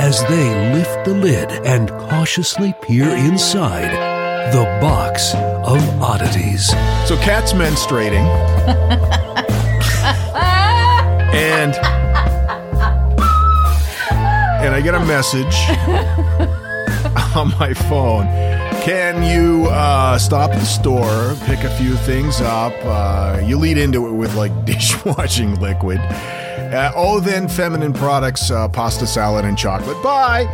as 0.00 0.22
they 0.28 0.72
lift 0.74 1.04
the 1.04 1.14
lid 1.14 1.50
and 1.66 1.90
cautiously 1.90 2.74
peer 2.82 3.08
inside 3.08 3.90
the 4.52 4.64
box 4.80 5.34
of 5.34 6.02
oddities. 6.02 6.68
So 7.06 7.16
cat's 7.16 7.52
menstruating. 7.52 8.26
and 11.32 11.74
and 14.62 14.74
I 14.74 14.80
get 14.80 14.94
a 14.94 15.00
message 15.00 15.54
on 17.36 17.52
my 17.58 17.74
phone. 17.74 18.26
Can 18.82 19.22
you 19.22 19.68
uh, 19.68 20.18
stop 20.18 20.50
at 20.50 20.58
the 20.58 20.66
store, 20.66 21.34
pick 21.46 21.64
a 21.64 21.70
few 21.76 21.94
things 21.96 22.40
up? 22.40 22.72
Uh, 22.82 23.40
you 23.44 23.56
lead 23.56 23.78
into 23.78 24.06
it 24.08 24.12
with 24.12 24.34
like 24.34 24.64
dishwashing 24.64 25.60
liquid. 25.60 26.00
Uh, 26.72 26.90
oh, 26.96 27.20
then 27.20 27.48
feminine 27.48 27.92
products, 27.92 28.50
uh, 28.50 28.66
pasta 28.66 29.06
salad, 29.06 29.44
and 29.44 29.58
chocolate. 29.58 30.02
Bye. 30.02 30.44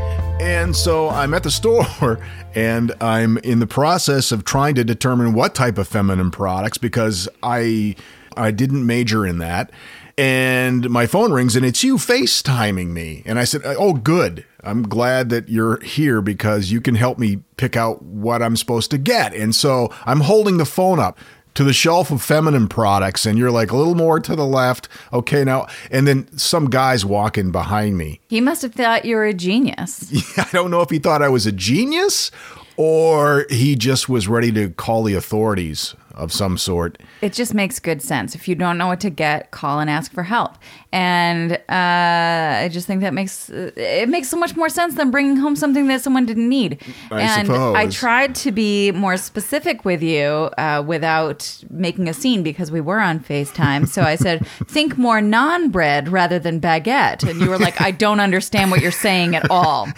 And 0.40 0.74
so 0.74 1.08
I'm 1.10 1.32
at 1.32 1.44
the 1.44 1.50
store 1.52 2.18
and 2.56 2.92
I'm 3.00 3.38
in 3.38 3.60
the 3.60 3.68
process 3.68 4.32
of 4.32 4.44
trying 4.44 4.74
to 4.74 4.84
determine 4.84 5.32
what 5.32 5.54
type 5.54 5.78
of 5.78 5.86
feminine 5.86 6.32
products 6.32 6.76
because 6.76 7.28
I 7.40 7.94
I 8.36 8.50
didn't 8.50 8.84
major 8.84 9.24
in 9.24 9.38
that. 9.38 9.70
And 10.16 10.90
my 10.90 11.06
phone 11.06 11.32
rings 11.32 11.54
and 11.54 11.64
it's 11.64 11.84
you 11.84 11.98
FaceTiming 11.98 12.88
me. 12.88 13.22
And 13.24 13.38
I 13.38 13.44
said, 13.44 13.62
"Oh, 13.64 13.92
good. 13.92 14.44
I'm 14.64 14.82
glad 14.82 15.28
that 15.30 15.48
you're 15.48 15.78
here 15.84 16.20
because 16.20 16.72
you 16.72 16.80
can 16.80 16.96
help 16.96 17.20
me 17.20 17.44
pick 17.56 17.76
out 17.76 18.02
what 18.02 18.42
I'm 18.42 18.56
supposed 18.56 18.90
to 18.90 18.98
get." 18.98 19.32
And 19.34 19.54
so 19.54 19.94
I'm 20.04 20.22
holding 20.22 20.56
the 20.56 20.66
phone 20.66 20.98
up 20.98 21.16
to 21.58 21.64
the 21.64 21.72
shelf 21.72 22.12
of 22.12 22.22
feminine 22.22 22.68
products 22.68 23.26
and 23.26 23.36
you're 23.36 23.50
like 23.50 23.72
a 23.72 23.76
little 23.76 23.96
more 23.96 24.20
to 24.20 24.36
the 24.36 24.46
left. 24.46 24.88
Okay, 25.12 25.42
now 25.42 25.66
and 25.90 26.06
then 26.06 26.38
some 26.38 26.70
guys 26.70 27.04
walking 27.04 27.50
behind 27.50 27.98
me. 27.98 28.20
He 28.28 28.40
must 28.40 28.62
have 28.62 28.74
thought 28.74 29.04
you 29.04 29.16
were 29.16 29.24
a 29.24 29.34
genius. 29.34 30.06
yeah, 30.08 30.44
I 30.44 30.48
don't 30.52 30.70
know 30.70 30.82
if 30.82 30.90
he 30.90 31.00
thought 31.00 31.20
I 31.20 31.28
was 31.28 31.46
a 31.46 31.52
genius 31.52 32.30
or 32.78 33.44
he 33.50 33.74
just 33.74 34.08
was 34.08 34.28
ready 34.28 34.52
to 34.52 34.70
call 34.70 35.02
the 35.02 35.14
authorities 35.14 35.96
of 36.14 36.32
some 36.32 36.56
sort. 36.56 37.00
It 37.22 37.32
just 37.32 37.52
makes 37.52 37.80
good 37.80 38.00
sense. 38.00 38.36
If 38.36 38.46
you 38.46 38.54
don't 38.54 38.78
know 38.78 38.86
what 38.86 39.00
to 39.00 39.10
get, 39.10 39.50
call 39.50 39.80
and 39.80 39.90
ask 39.90 40.12
for 40.12 40.22
help. 40.22 40.54
And 40.92 41.52
uh, 41.52 41.58
I 41.68 42.68
just 42.70 42.86
think 42.86 43.00
that 43.00 43.12
makes 43.12 43.50
it 43.50 44.08
makes 44.08 44.28
so 44.28 44.36
much 44.36 44.54
more 44.54 44.68
sense 44.68 44.94
than 44.94 45.10
bringing 45.10 45.36
home 45.36 45.56
something 45.56 45.88
that 45.88 46.02
someone 46.02 46.24
didn't 46.24 46.48
need. 46.48 46.80
I 47.10 47.20
and 47.20 47.50
I 47.50 47.88
tried 47.88 48.36
to 48.36 48.52
be 48.52 48.92
more 48.92 49.16
specific 49.16 49.84
with 49.84 50.00
you 50.02 50.50
uh, 50.56 50.84
without 50.86 51.64
making 51.70 52.08
a 52.08 52.14
scene 52.14 52.44
because 52.44 52.70
we 52.70 52.80
were 52.80 53.00
on 53.00 53.18
Facetime. 53.18 53.88
So 53.88 54.02
I 54.02 54.14
said, 54.14 54.46
think 54.66 54.96
more 54.96 55.20
non-bread 55.20 56.08
rather 56.08 56.38
than 56.38 56.60
baguette. 56.60 57.28
And 57.28 57.40
you 57.40 57.50
were 57.50 57.58
like, 57.58 57.80
I 57.80 57.90
don't 57.90 58.20
understand 58.20 58.70
what 58.70 58.82
you're 58.82 58.92
saying 58.92 59.34
at 59.34 59.50
all. 59.50 59.88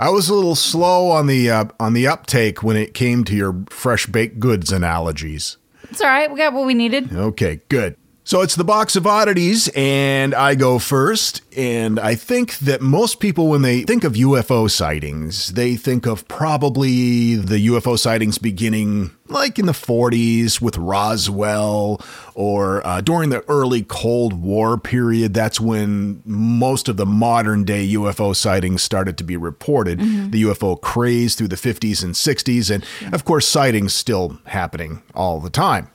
I 0.00 0.10
was 0.10 0.28
a 0.28 0.34
little 0.34 0.54
slow 0.54 1.10
on 1.10 1.26
the 1.26 1.50
uh, 1.50 1.64
on 1.80 1.92
the 1.92 2.06
uptake 2.06 2.62
when 2.62 2.76
it 2.76 2.94
came 2.94 3.24
to 3.24 3.34
your 3.34 3.64
fresh 3.68 4.06
baked 4.06 4.38
goods 4.38 4.70
analogies. 4.70 5.56
It's 5.90 6.00
all 6.00 6.08
right. 6.08 6.30
We 6.30 6.38
got 6.38 6.52
what 6.52 6.66
we 6.66 6.74
needed. 6.74 7.12
Okay, 7.12 7.60
good. 7.68 7.96
So 8.22 8.42
it's 8.42 8.54
the 8.54 8.64
box 8.64 8.94
of 8.94 9.06
oddities, 9.06 9.70
and 9.74 10.34
I 10.34 10.54
go 10.54 10.78
first. 10.78 11.42
And 11.58 11.98
I 11.98 12.14
think 12.14 12.56
that 12.58 12.80
most 12.80 13.18
people, 13.18 13.48
when 13.48 13.62
they 13.62 13.82
think 13.82 14.04
of 14.04 14.12
UFO 14.12 14.70
sightings, 14.70 15.54
they 15.54 15.74
think 15.74 16.06
of 16.06 16.28
probably 16.28 17.34
the 17.34 17.66
UFO 17.66 17.98
sightings 17.98 18.38
beginning 18.38 19.10
like 19.30 19.58
in 19.58 19.66
the 19.66 19.72
40s 19.72 20.60
with 20.60 20.76
Roswell 20.78 22.00
or 22.34 22.86
uh, 22.86 23.00
during 23.00 23.30
the 23.30 23.44
early 23.48 23.82
Cold 23.82 24.40
War 24.40 24.78
period. 24.78 25.34
That's 25.34 25.60
when 25.60 26.22
most 26.24 26.88
of 26.88 26.96
the 26.96 27.06
modern 27.06 27.64
day 27.64 27.86
UFO 27.88 28.34
sightings 28.34 28.82
started 28.82 29.18
to 29.18 29.24
be 29.24 29.36
reported. 29.36 29.98
The 29.98 30.42
UFO 30.44 30.80
craze 30.80 31.34
through 31.34 31.48
the 31.48 31.56
50s 31.56 32.02
and 32.02 32.14
60s. 32.14 32.70
And 32.72 33.12
of 33.12 33.24
course, 33.24 33.46
sightings 33.46 33.94
still 33.94 34.38
happening 34.46 35.02
all 35.14 35.40
the 35.40 35.50
time. 35.50 35.88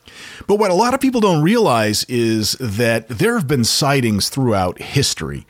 But 0.47 0.59
what 0.59 0.71
a 0.71 0.75
lot 0.75 0.93
of 0.93 1.01
people 1.01 1.21
don't 1.21 1.43
realize 1.43 2.03
is 2.05 2.53
that 2.59 3.07
there 3.07 3.35
have 3.35 3.47
been 3.47 3.63
sightings 3.63 4.29
throughout 4.29 4.79
history. 4.79 5.47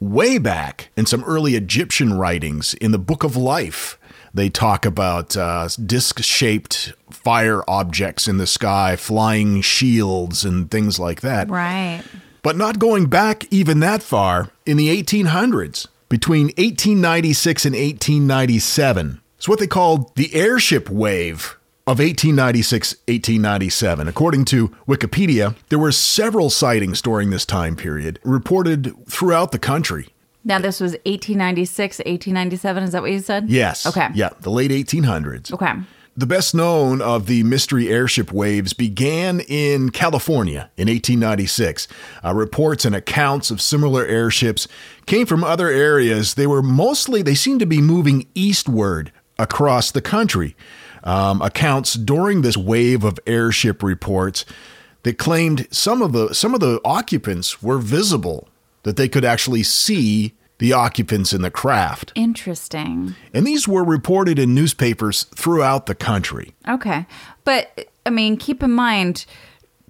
Way 0.00 0.38
back 0.38 0.90
in 0.96 1.06
some 1.06 1.24
early 1.24 1.54
Egyptian 1.54 2.14
writings 2.18 2.74
in 2.74 2.92
the 2.92 2.98
Book 2.98 3.24
of 3.24 3.36
Life, 3.36 3.98
they 4.34 4.50
talk 4.50 4.84
about 4.84 5.36
uh, 5.36 5.68
disc 5.84 6.22
shaped 6.22 6.92
fire 7.10 7.62
objects 7.68 8.28
in 8.28 8.36
the 8.36 8.46
sky, 8.46 8.96
flying 8.96 9.62
shields, 9.62 10.44
and 10.44 10.70
things 10.70 10.98
like 10.98 11.22
that. 11.22 11.48
Right. 11.48 12.02
But 12.42 12.56
not 12.56 12.78
going 12.78 13.06
back 13.06 13.50
even 13.50 13.80
that 13.80 14.02
far, 14.02 14.50
in 14.66 14.76
the 14.76 14.88
1800s, 15.02 15.86
between 16.08 16.46
1896 16.46 17.64
and 17.64 17.74
1897, 17.74 19.20
it's 19.36 19.48
what 19.48 19.58
they 19.58 19.66
called 19.66 20.14
the 20.16 20.34
airship 20.34 20.88
wave 20.88 21.55
of 21.86 22.00
1896 22.00 22.94
1897. 23.06 24.08
According 24.08 24.44
to 24.46 24.68
Wikipedia, 24.88 25.54
there 25.68 25.78
were 25.78 25.92
several 25.92 26.50
sightings 26.50 27.00
during 27.00 27.30
this 27.30 27.46
time 27.46 27.76
period 27.76 28.18
reported 28.24 28.92
throughout 29.08 29.52
the 29.52 29.58
country. 29.58 30.08
Now, 30.44 30.58
this 30.58 30.80
was 30.80 30.92
1896, 31.04 31.98
1897. 31.98 32.82
Is 32.82 32.92
that 32.92 33.02
what 33.02 33.10
you 33.10 33.20
said? 33.20 33.48
Yes. 33.48 33.86
Okay. 33.86 34.08
Yeah, 34.14 34.30
the 34.40 34.50
late 34.50 34.70
1800s. 34.70 35.52
Okay. 35.52 35.72
The 36.16 36.26
best 36.26 36.54
known 36.54 37.02
of 37.02 37.26
the 37.26 37.42
mystery 37.42 37.88
airship 37.88 38.32
waves 38.32 38.72
began 38.72 39.40
in 39.40 39.90
California 39.90 40.70
in 40.76 40.88
1896. 40.88 41.88
Uh, 42.24 42.34
reports 42.34 42.84
and 42.84 42.96
accounts 42.96 43.50
of 43.50 43.60
similar 43.60 44.04
airships 44.06 44.66
came 45.04 45.26
from 45.26 45.44
other 45.44 45.68
areas. 45.68 46.34
They 46.34 46.46
were 46.46 46.62
mostly, 46.62 47.22
they 47.22 47.34
seemed 47.34 47.60
to 47.60 47.66
be 47.66 47.82
moving 47.82 48.26
eastward 48.34 49.12
across 49.38 49.90
the 49.90 50.00
country. 50.00 50.56
Um, 51.06 51.40
accounts 51.40 51.94
during 51.94 52.42
this 52.42 52.56
wave 52.56 53.04
of 53.04 53.18
airship 53.28 53.82
reports 53.82 54.44
that 55.04 55.18
claimed 55.18 55.68
some 55.70 56.02
of 56.02 56.12
the 56.12 56.34
some 56.34 56.52
of 56.52 56.58
the 56.58 56.80
occupants 56.84 57.62
were 57.62 57.78
visible, 57.78 58.48
that 58.82 58.96
they 58.96 59.08
could 59.08 59.24
actually 59.24 59.62
see 59.62 60.34
the 60.58 60.72
occupants 60.72 61.32
in 61.32 61.42
the 61.42 61.50
craft. 61.50 62.12
Interesting. 62.14 63.14
And 63.34 63.46
these 63.46 63.68
were 63.68 63.84
reported 63.84 64.38
in 64.38 64.54
newspapers 64.54 65.24
throughout 65.24 65.86
the 65.86 65.94
country. 65.94 66.54
Okay. 66.66 67.06
But, 67.44 67.90
I 68.06 68.10
mean, 68.10 68.36
keep 68.36 68.62
in 68.62 68.72
mind, 68.72 69.26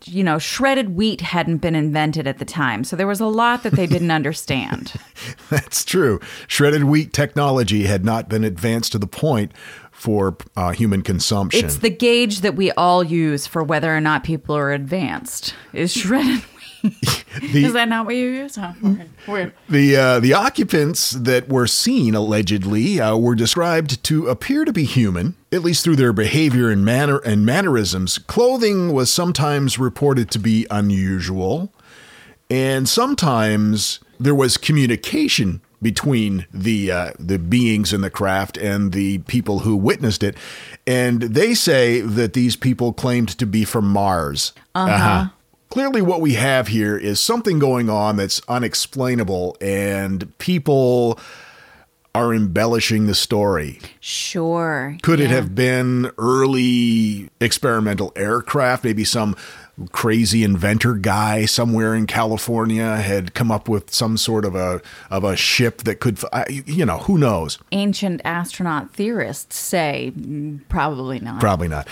you 0.04 0.24
know, 0.24 0.38
shredded 0.38 0.96
wheat 0.96 1.20
hadn't 1.20 1.58
been 1.58 1.74
invented 1.74 2.26
at 2.26 2.38
the 2.38 2.44
time. 2.44 2.84
So 2.84 2.96
there 2.96 3.06
was 3.06 3.20
a 3.20 3.26
lot 3.26 3.62
that 3.62 3.74
they 3.74 3.86
didn't 3.86 4.10
understand. 4.10 4.94
That's 5.50 5.84
true. 5.84 6.20
Shredded 6.48 6.84
wheat 6.84 7.12
technology 7.12 7.84
had 7.84 8.04
not 8.04 8.28
been 8.28 8.44
advanced 8.44 8.92
to 8.92 8.98
the 8.98 9.06
point 9.06 9.52
for 10.06 10.36
uh, 10.56 10.70
human 10.70 11.02
consumption. 11.02 11.64
It's 11.64 11.78
the 11.78 11.90
gauge 11.90 12.42
that 12.42 12.54
we 12.54 12.70
all 12.70 13.02
use 13.02 13.48
for 13.48 13.64
whether 13.64 13.92
or 13.92 14.00
not 14.00 14.22
people 14.22 14.56
are 14.56 14.72
advanced 14.72 15.52
is 15.72 15.92
shredded 15.92 16.42
wheat. 16.84 17.24
is 17.42 17.72
that 17.72 17.88
not 17.88 18.06
what 18.06 18.14
you 18.14 18.28
use? 18.28 18.56
Oh, 18.56 18.72
weird. 18.80 19.10
weird. 19.26 19.52
The 19.68 19.96
uh, 19.96 20.20
the 20.20 20.32
occupants 20.32 21.10
that 21.10 21.48
were 21.48 21.66
seen 21.66 22.14
allegedly 22.14 23.00
uh, 23.00 23.16
were 23.16 23.34
described 23.34 24.04
to 24.04 24.28
appear 24.28 24.64
to 24.64 24.72
be 24.72 24.84
human, 24.84 25.34
at 25.50 25.62
least 25.62 25.82
through 25.82 25.96
their 25.96 26.12
behavior 26.12 26.70
and 26.70 26.84
manner 26.84 27.18
and 27.18 27.44
mannerisms. 27.44 28.18
Clothing 28.18 28.92
was 28.92 29.12
sometimes 29.12 29.76
reported 29.76 30.30
to 30.30 30.38
be 30.38 30.68
unusual, 30.70 31.72
and 32.48 32.88
sometimes 32.88 33.98
there 34.20 34.36
was 34.36 34.56
communication 34.56 35.62
between 35.82 36.46
the 36.52 36.90
uh, 36.90 37.10
the 37.18 37.38
beings 37.38 37.92
in 37.92 38.00
the 38.00 38.10
craft 38.10 38.56
and 38.56 38.92
the 38.92 39.18
people 39.18 39.60
who 39.60 39.76
witnessed 39.76 40.22
it, 40.22 40.36
and 40.86 41.22
they 41.22 41.54
say 41.54 42.00
that 42.00 42.32
these 42.32 42.56
people 42.56 42.92
claimed 42.92 43.28
to 43.38 43.46
be 43.46 43.64
from 43.64 43.88
Mars. 43.88 44.52
Uh-huh. 44.74 45.28
Clearly, 45.68 46.00
what 46.00 46.20
we 46.20 46.34
have 46.34 46.68
here 46.68 46.96
is 46.96 47.20
something 47.20 47.58
going 47.58 47.90
on 47.90 48.16
that's 48.16 48.40
unexplainable, 48.48 49.56
and 49.60 50.36
people 50.38 51.18
are 52.14 52.32
embellishing 52.32 53.06
the 53.06 53.14
story. 53.14 53.78
Sure. 54.00 54.96
Could 55.02 55.20
it 55.20 55.28
have 55.28 55.54
been 55.54 56.10
early 56.16 57.28
experimental 57.40 58.10
aircraft? 58.16 58.84
Maybe 58.84 59.04
some 59.04 59.36
crazy 59.92 60.42
inventor 60.42 60.94
guy 60.94 61.44
somewhere 61.44 61.94
in 61.94 62.06
California 62.06 62.96
had 62.96 63.34
come 63.34 63.50
up 63.50 63.68
with 63.68 63.92
some 63.92 64.16
sort 64.16 64.44
of 64.44 64.54
a 64.54 64.80
of 65.10 65.24
a 65.24 65.36
ship 65.36 65.78
that 65.82 66.00
could, 66.00 66.18
you 66.48 66.86
know, 66.86 66.98
who 66.98 67.18
knows? 67.18 67.58
ancient 67.72 68.20
astronaut 68.24 68.92
theorists 68.94 69.58
say 69.58 70.12
probably 70.68 71.18
not. 71.20 71.40
Probably 71.40 71.68
not. 71.68 71.86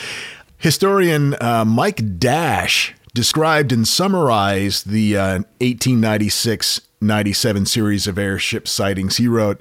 Historian 0.59 1.35
uh, 1.41 1.65
Mike 1.65 2.19
Dash 2.19 2.95
described 3.13 3.71
and 3.71 3.87
summarized 3.87 4.89
the 4.89 5.17
uh, 5.17 5.33
1896 5.61 6.81
97 7.01 7.67
series 7.67 8.07
of 8.07 8.19
airship 8.19 8.67
sightings. 8.67 9.19
He 9.19 9.29
wrote, 9.29 9.61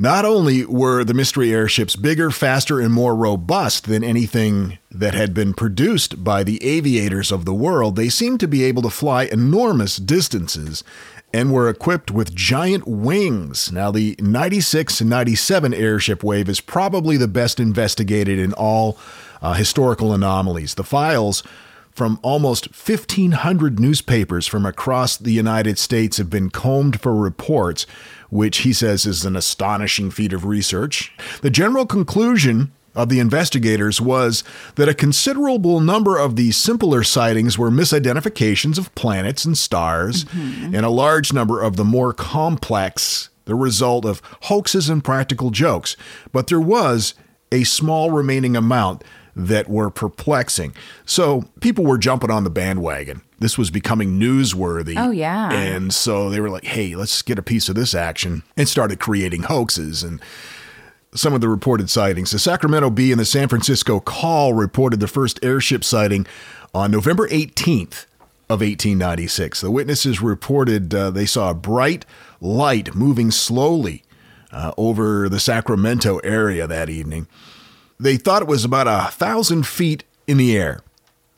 Not 0.00 0.24
only 0.24 0.64
were 0.64 1.02
the 1.02 1.12
mystery 1.12 1.52
airships 1.52 1.96
bigger, 1.96 2.30
faster, 2.30 2.78
and 2.78 2.92
more 2.94 3.16
robust 3.16 3.88
than 3.88 4.04
anything 4.04 4.78
that 4.92 5.14
had 5.14 5.34
been 5.34 5.54
produced 5.54 6.22
by 6.22 6.44
the 6.44 6.62
aviators 6.64 7.32
of 7.32 7.44
the 7.44 7.52
world, 7.52 7.96
they 7.96 8.08
seemed 8.08 8.38
to 8.40 8.46
be 8.46 8.62
able 8.62 8.82
to 8.82 8.90
fly 8.90 9.24
enormous 9.24 9.96
distances 9.96 10.84
and 11.34 11.52
were 11.52 11.68
equipped 11.68 12.12
with 12.12 12.32
giant 12.32 12.86
wings. 12.86 13.72
Now, 13.72 13.90
the 13.90 14.14
96 14.20 15.00
and 15.00 15.10
97 15.10 15.74
airship 15.74 16.22
wave 16.22 16.48
is 16.48 16.60
probably 16.60 17.16
the 17.16 17.26
best 17.26 17.58
investigated 17.58 18.38
in 18.38 18.52
all 18.52 18.96
uh, 19.42 19.54
historical 19.54 20.14
anomalies. 20.14 20.74
The 20.74 20.84
files 20.84 21.42
from 21.90 22.20
almost 22.22 22.68
1,500 22.68 23.80
newspapers 23.80 24.46
from 24.46 24.64
across 24.64 25.16
the 25.16 25.32
United 25.32 25.80
States 25.80 26.16
have 26.18 26.30
been 26.30 26.48
combed 26.48 27.00
for 27.00 27.12
reports, 27.12 27.86
which 28.30 28.58
he 28.58 28.72
says 28.72 29.06
is 29.06 29.24
an 29.24 29.36
astonishing 29.36 30.10
feat 30.10 30.32
of 30.32 30.44
research. 30.44 31.12
The 31.42 31.50
general 31.50 31.86
conclusion 31.86 32.72
of 32.94 33.08
the 33.08 33.20
investigators 33.20 34.00
was 34.00 34.42
that 34.74 34.88
a 34.88 34.94
considerable 34.94 35.80
number 35.80 36.18
of 36.18 36.36
these 36.36 36.56
simpler 36.56 37.04
sightings 37.04 37.56
were 37.56 37.70
misidentifications 37.70 38.76
of 38.76 38.94
planets 38.94 39.44
and 39.44 39.56
stars, 39.56 40.24
mm-hmm. 40.24 40.74
and 40.74 40.84
a 40.84 40.90
large 40.90 41.32
number 41.32 41.62
of 41.62 41.76
the 41.76 41.84
more 41.84 42.12
complex 42.12 43.30
the 43.44 43.54
result 43.54 44.04
of 44.04 44.20
hoaxes 44.42 44.90
and 44.90 45.02
practical 45.02 45.50
jokes. 45.50 45.96
But 46.32 46.48
there 46.48 46.60
was 46.60 47.14
a 47.50 47.64
small 47.64 48.10
remaining 48.10 48.56
amount 48.56 49.04
that 49.34 49.70
were 49.70 49.90
perplexing. 49.90 50.74
So 51.06 51.48
people 51.60 51.84
were 51.84 51.98
jumping 51.98 52.30
on 52.30 52.44
the 52.44 52.50
bandwagon. 52.50 53.22
This 53.38 53.56
was 53.56 53.70
becoming 53.70 54.18
newsworthy. 54.18 54.94
Oh, 54.96 55.10
yeah. 55.10 55.52
And 55.52 55.94
so 55.94 56.28
they 56.28 56.40
were 56.40 56.50
like, 56.50 56.64
hey, 56.64 56.96
let's 56.96 57.22
get 57.22 57.38
a 57.38 57.42
piece 57.42 57.68
of 57.68 57.76
this 57.76 57.94
action 57.94 58.42
and 58.56 58.68
started 58.68 58.98
creating 58.98 59.44
hoaxes 59.44 60.02
and 60.02 60.20
some 61.14 61.32
of 61.34 61.40
the 61.40 61.48
reported 61.48 61.88
sightings. 61.88 62.32
The 62.32 62.38
Sacramento 62.38 62.90
Bee 62.90 63.12
and 63.12 63.20
the 63.20 63.24
San 63.24 63.48
Francisco 63.48 64.00
Call 64.00 64.54
reported 64.54 65.00
the 65.00 65.08
first 65.08 65.42
airship 65.42 65.84
sighting 65.84 66.26
on 66.74 66.90
November 66.90 67.28
18th 67.28 68.06
of 68.50 68.60
1896. 68.60 69.60
The 69.60 69.70
witnesses 69.70 70.20
reported 70.20 70.94
uh, 70.94 71.10
they 71.10 71.26
saw 71.26 71.50
a 71.50 71.54
bright 71.54 72.04
light 72.40 72.94
moving 72.94 73.30
slowly 73.30 74.02
uh, 74.50 74.72
over 74.76 75.28
the 75.28 75.40
Sacramento 75.40 76.18
area 76.18 76.66
that 76.66 76.88
evening. 76.88 77.26
They 78.00 78.16
thought 78.16 78.42
it 78.42 78.48
was 78.48 78.64
about 78.64 78.86
a 78.86 79.10
thousand 79.10 79.66
feet 79.66 80.04
in 80.26 80.36
the 80.36 80.56
air. 80.56 80.80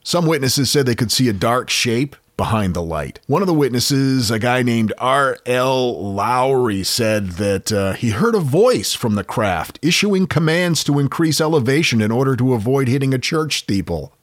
Some 0.02 0.26
witnesses 0.26 0.70
said 0.70 0.86
they 0.86 0.94
could 0.94 1.12
see 1.12 1.28
a 1.28 1.32
dark 1.32 1.70
shape 1.70 2.16
behind 2.36 2.72
the 2.72 2.82
light. 2.82 3.20
One 3.26 3.42
of 3.42 3.48
the 3.48 3.54
witnesses, 3.54 4.30
a 4.30 4.38
guy 4.38 4.62
named 4.62 4.94
R.L. 4.96 6.14
Lowry, 6.14 6.82
said 6.82 7.32
that 7.32 7.70
uh, 7.70 7.92
he 7.92 8.10
heard 8.10 8.34
a 8.34 8.40
voice 8.40 8.94
from 8.94 9.14
the 9.14 9.24
craft 9.24 9.78
issuing 9.82 10.26
commands 10.26 10.82
to 10.84 10.98
increase 10.98 11.38
elevation 11.38 12.00
in 12.00 12.10
order 12.10 12.34
to 12.36 12.54
avoid 12.54 12.88
hitting 12.88 13.12
a 13.12 13.18
church 13.18 13.58
steeple. 13.58 14.14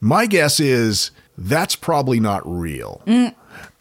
My 0.00 0.24
guess 0.24 0.58
is 0.58 1.10
that's 1.36 1.76
probably 1.76 2.18
not 2.18 2.40
real. 2.46 3.02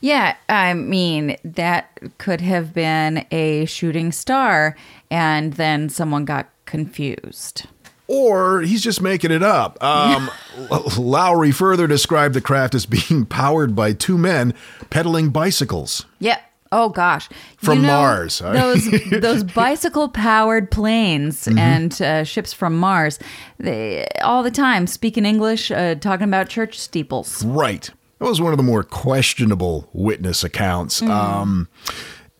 Yeah, 0.01 0.35
I 0.49 0.73
mean, 0.73 1.37
that 1.43 1.99
could 2.17 2.41
have 2.41 2.73
been 2.73 3.25
a 3.31 3.65
shooting 3.65 4.11
star, 4.11 4.75
and 5.09 5.53
then 5.53 5.87
someone 5.87 6.25
got 6.25 6.49
confused. 6.65 7.65
Or 8.07 8.61
he's 8.61 8.81
just 8.81 9.01
making 9.01 9.31
it 9.31 9.43
up. 9.43 9.81
Um, 9.83 10.29
Lowry 10.97 11.51
further 11.51 11.87
described 11.87 12.33
the 12.33 12.41
craft 12.41 12.75
as 12.75 12.85
being 12.85 13.25
powered 13.25 13.75
by 13.75 13.93
two 13.93 14.17
men 14.17 14.53
pedaling 14.89 15.29
bicycles. 15.29 16.05
Yep. 16.19 16.41
Oh 16.69 16.89
gosh, 16.89 17.29
From 17.55 17.81
Mars. 17.83 18.39
those 18.43 18.89
those 19.09 19.43
bicycle 19.43 20.09
powered 20.09 20.69
planes 20.69 21.45
Mm-hmm. 21.45 21.57
and 21.57 22.01
uh, 22.01 22.23
ships 22.25 22.51
from 22.51 22.77
Mars, 22.77 23.19
they 23.57 24.05
all 24.21 24.43
the 24.43 24.51
time 24.51 24.85
speaking 24.85 25.25
English, 25.25 25.71
uh, 25.71 25.95
talking 25.95 26.25
about 26.25 26.49
church 26.49 26.77
steeples. 26.77 27.45
Right. 27.45 27.89
That 28.19 28.25
was 28.25 28.41
one 28.41 28.51
of 28.51 28.57
the 28.57 28.63
more 28.63 28.83
questionable 28.83 29.87
witness 29.93 30.43
accounts. 30.43 31.01
Um, 31.01 31.69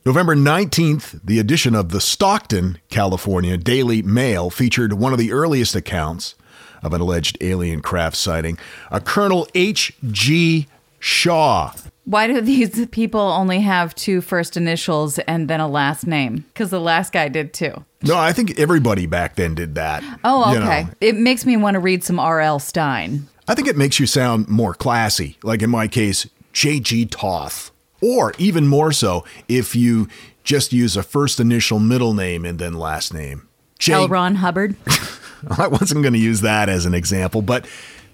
November 0.08 0.38
19th, 0.38 1.20
the 1.22 1.38
edition 1.38 1.76
of 1.76 1.90
the 1.90 2.00
Stockton, 2.00 2.80
California 2.90 3.58
Daily 3.58 4.02
Mail 4.02 4.50
featured 4.50 4.94
one 4.94 5.12
of 5.12 5.20
the 5.20 5.34
earliest 5.34 5.76
accounts 5.76 6.36
of 6.82 6.94
an 6.94 7.02
alleged 7.02 7.38
alien 7.42 7.82
craft 7.82 8.16
sighting, 8.16 8.58
a 8.90 9.02
Colonel 9.02 9.50
H.G. 9.54 10.66
Shaw. 10.98 11.74
Why 12.06 12.28
do 12.28 12.40
these 12.40 12.88
people 12.88 13.20
only 13.20 13.60
have 13.60 13.94
two 13.96 14.22
first 14.22 14.56
initials 14.56 15.20
and 15.20 15.50
then 15.50 15.60
a 15.60 15.68
last 15.68 16.08
name? 16.08 16.46
Because 16.54 16.70
the 16.70 16.80
last 16.80 17.12
guy 17.12 17.28
did 17.28 17.54
too. 17.54 17.84
No, 18.02 18.18
I 18.18 18.32
think 18.32 18.58
everybody 18.58 19.08
back 19.08 19.36
then 19.36 19.56
did 19.56 19.76
that. 19.76 20.06
Oh, 20.24 20.54
you 20.54 20.60
okay. 20.60 20.84
know. 20.84 20.90
It 21.02 21.18
makes 21.18 21.46
me 21.46 21.58
want 21.58 21.74
to 21.74 21.82
read 21.82 22.06
some 22.06 22.18
R.L. 22.18 22.60
Stine. 22.60 23.28
I 23.46 23.56
think 23.56 23.68
it 23.68 23.76
makes 23.76 24.00
you 24.00 24.08
sound 24.08 24.48
more 24.48 24.74
classy, 24.74 25.38
like 25.44 25.62
in 25.62 25.70
my 25.70 25.90
case, 25.90 26.28
J.G. 26.54 27.08
Toth. 27.08 27.72
Or 28.02 28.34
even 28.38 28.68
more 28.68 28.92
so 28.92 29.26
if 29.48 29.76
you 29.76 30.08
just 30.44 30.72
use 30.72 30.96
a 30.96 31.04
first 31.04 31.40
initial 31.40 31.80
middle 31.80 32.14
name 32.14 32.46
and 32.46 32.60
then 32.60 32.74
last 32.74 33.14
name. 33.14 33.48
J. 33.80 33.94
L. 33.94 34.08
Ron 34.08 34.36
Hubbard. 34.36 34.76
I 35.58 35.68
wasn't 35.68 36.02
going 36.02 36.14
to 36.14 36.20
use 36.20 36.42
that 36.42 36.70
as 36.70 36.86
an 36.86 36.94
example, 36.94 37.42
but 37.42 37.68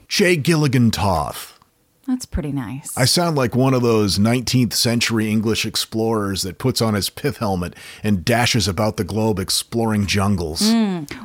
Jay 0.08 0.36
Gilligan 0.36 0.92
Toth. 0.92 1.53
That's 2.06 2.26
pretty 2.26 2.52
nice. 2.52 2.96
I 2.98 3.06
sound 3.06 3.38
like 3.38 3.56
one 3.56 3.74
of 3.74 3.82
those 3.82 4.20
19th 4.20 4.74
century 4.74 5.32
English 5.32 5.66
explorers 5.66 6.42
that 6.42 6.58
puts 6.58 6.82
on 6.82 6.96
his 6.96 7.10
pith 7.10 7.38
helmet 7.38 7.76
and 8.04 8.26
dashes 8.26 8.68
about 8.68 8.98
the 8.98 9.06
globe 9.06 9.40
exploring 9.40 10.06
jungles. 10.06 10.62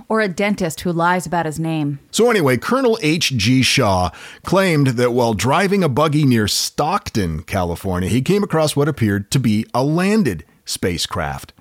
or 0.08 0.20
a 0.20 0.28
dentist 0.28 0.82
who 0.82 0.92
lies 0.92 1.26
about 1.26 1.46
his 1.46 1.58
name. 1.58 1.98
So, 2.12 2.30
anyway, 2.30 2.58
Colonel 2.58 2.96
H.G. 3.02 3.62
Shaw 3.62 4.10
claimed 4.44 4.88
that 4.88 5.12
while 5.12 5.34
driving 5.34 5.82
a 5.82 5.88
buggy 5.88 6.24
near 6.24 6.46
Stockton, 6.46 7.42
California, 7.42 8.08
he 8.08 8.22
came 8.22 8.44
across 8.44 8.76
what 8.76 8.88
appeared 8.88 9.30
to 9.32 9.40
be 9.40 9.66
a 9.74 9.82
landed 9.82 10.44
spacecraft. 10.64 11.52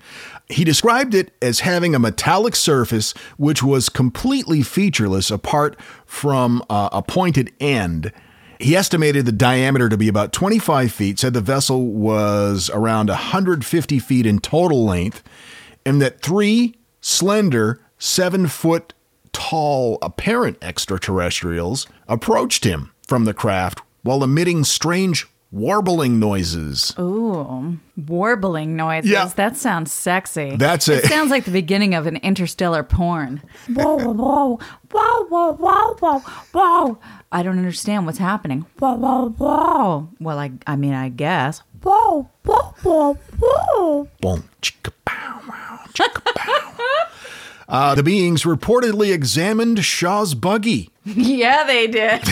He 0.48 0.64
described 0.64 1.14
it 1.14 1.32
as 1.42 1.60
having 1.60 1.94
a 1.94 1.98
metallic 1.98 2.54
surface 2.54 3.12
which 3.36 3.62
was 3.62 3.88
completely 3.88 4.62
featureless 4.62 5.30
apart 5.30 5.76
from 6.06 6.62
uh, 6.70 6.88
a 6.92 7.02
pointed 7.02 7.52
end. 7.60 8.12
He 8.58 8.74
estimated 8.74 9.24
the 9.24 9.32
diameter 9.32 9.88
to 9.88 9.96
be 9.96 10.08
about 10.08 10.32
25 10.32 10.90
feet, 10.92 11.18
said 11.18 11.32
the 11.32 11.40
vessel 11.40 11.86
was 11.86 12.70
around 12.70 13.08
150 13.08 13.98
feet 14.00 14.26
in 14.26 14.40
total 14.40 14.84
length, 14.84 15.22
and 15.86 16.02
that 16.02 16.20
three 16.20 16.76
slender, 17.00 17.80
seven 17.98 18.48
foot 18.48 18.94
tall 19.32 19.98
apparent 20.02 20.58
extraterrestrials 20.60 21.86
approached 22.08 22.64
him 22.64 22.92
from 23.06 23.24
the 23.24 23.34
craft 23.34 23.80
while 24.02 24.24
emitting 24.24 24.64
strange 24.64 25.28
warbling 25.50 26.18
noises. 26.18 26.94
Ooh, 26.98 27.78
warbling 27.96 28.76
noises. 28.76 29.10
Yeah. 29.10 29.26
That 29.36 29.56
sounds 29.56 29.92
sexy. 29.92 30.56
That's 30.56 30.88
it. 30.88 31.04
it. 31.04 31.08
sounds 31.08 31.30
like 31.30 31.44
the 31.44 31.50
beginning 31.50 31.94
of 31.94 32.06
an 32.06 32.16
interstellar 32.16 32.82
porn. 32.82 33.42
Whoa, 33.68 33.96
whoa, 33.96 34.58
whoa, 34.90 35.24
whoa, 35.24 35.52
whoa, 35.54 35.94
whoa, 35.94 36.18
whoa. 36.52 36.98
I 37.30 37.42
don't 37.42 37.58
understand 37.58 38.06
what's 38.06 38.18
happening. 38.18 38.66
Whoa, 38.78 38.94
whoa, 38.94 39.30
whoa. 39.30 40.08
Well, 40.20 40.38
I, 40.38 40.52
I 40.66 40.76
mean, 40.76 40.94
I 40.94 41.08
guess. 41.08 41.62
Whoa, 41.82 42.28
whoa, 42.44 42.74
whoa, 42.82 43.14
whoa. 43.38 44.08
Boom, 44.20 44.48
chicka, 44.62 44.92
pow, 45.04 45.40
wow, 45.48 45.80
chicka, 45.92 46.24
pow. 46.34 46.74
Uh, 47.70 47.94
the 47.94 48.02
beings 48.02 48.44
reportedly 48.44 49.12
examined 49.12 49.84
Shaw's 49.84 50.32
buggy 50.32 50.88
Yeah, 51.04 51.64
they 51.64 51.86
did. 51.86 52.22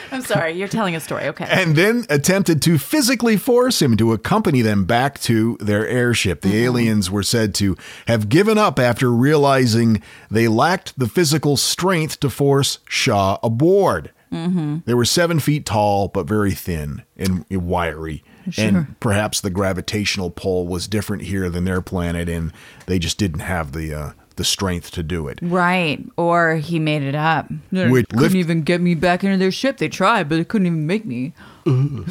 I'm 0.12 0.22
sorry, 0.22 0.52
you're 0.52 0.68
telling 0.68 0.94
a 0.96 1.00
story. 1.00 1.24
Okay. 1.28 1.46
and 1.48 1.76
then 1.76 2.04
attempted 2.08 2.62
to 2.62 2.78
physically 2.78 3.36
force 3.36 3.80
him 3.82 3.96
to 3.96 4.12
accompany 4.12 4.62
them 4.62 4.84
back 4.84 5.20
to 5.22 5.56
their 5.60 5.86
airship. 5.86 6.40
The 6.40 6.56
aliens 6.64 7.10
were 7.10 7.22
said 7.22 7.54
to 7.56 7.76
have 8.06 8.28
given 8.28 8.58
up 8.58 8.78
after 8.78 9.10
realizing 9.10 10.02
they 10.30 10.48
lacked 10.48 10.98
the 10.98 11.08
physical 11.08 11.56
strength 11.56 12.20
to 12.20 12.30
force 12.30 12.78
Shaw 12.88 13.38
aboard. 13.42 14.12
They 14.30 14.92
were 14.92 15.06
seven 15.06 15.40
feet 15.40 15.64
tall, 15.64 16.08
but 16.08 16.26
very 16.26 16.52
thin 16.52 17.02
and 17.16 17.46
wiry. 17.50 18.22
And 18.58 18.98
perhaps 19.00 19.40
the 19.40 19.50
gravitational 19.50 20.30
pull 20.30 20.66
was 20.66 20.86
different 20.86 21.22
here 21.24 21.48
than 21.48 21.64
their 21.64 21.80
planet, 21.80 22.28
and 22.28 22.52
they 22.84 22.98
just 22.98 23.16
didn't 23.18 23.40
have 23.40 23.72
the 23.72 23.94
uh, 23.94 24.10
the 24.36 24.44
strength 24.44 24.90
to 24.92 25.02
do 25.02 25.28
it. 25.28 25.38
Right. 25.42 26.04
Or 26.16 26.56
he 26.56 26.78
made 26.78 27.02
it 27.02 27.14
up. 27.14 27.48
They 27.72 27.88
Which 27.88 28.08
couldn't 28.08 28.22
lift- 28.22 28.34
even 28.34 28.62
get 28.62 28.80
me 28.80 28.94
back 28.94 29.24
into 29.24 29.36
their 29.38 29.50
ship. 29.50 29.78
They 29.78 29.88
tried, 29.88 30.28
but 30.28 30.36
they 30.36 30.44
couldn't 30.44 30.66
even 30.66 30.86
make 30.86 31.04
me. 31.04 31.32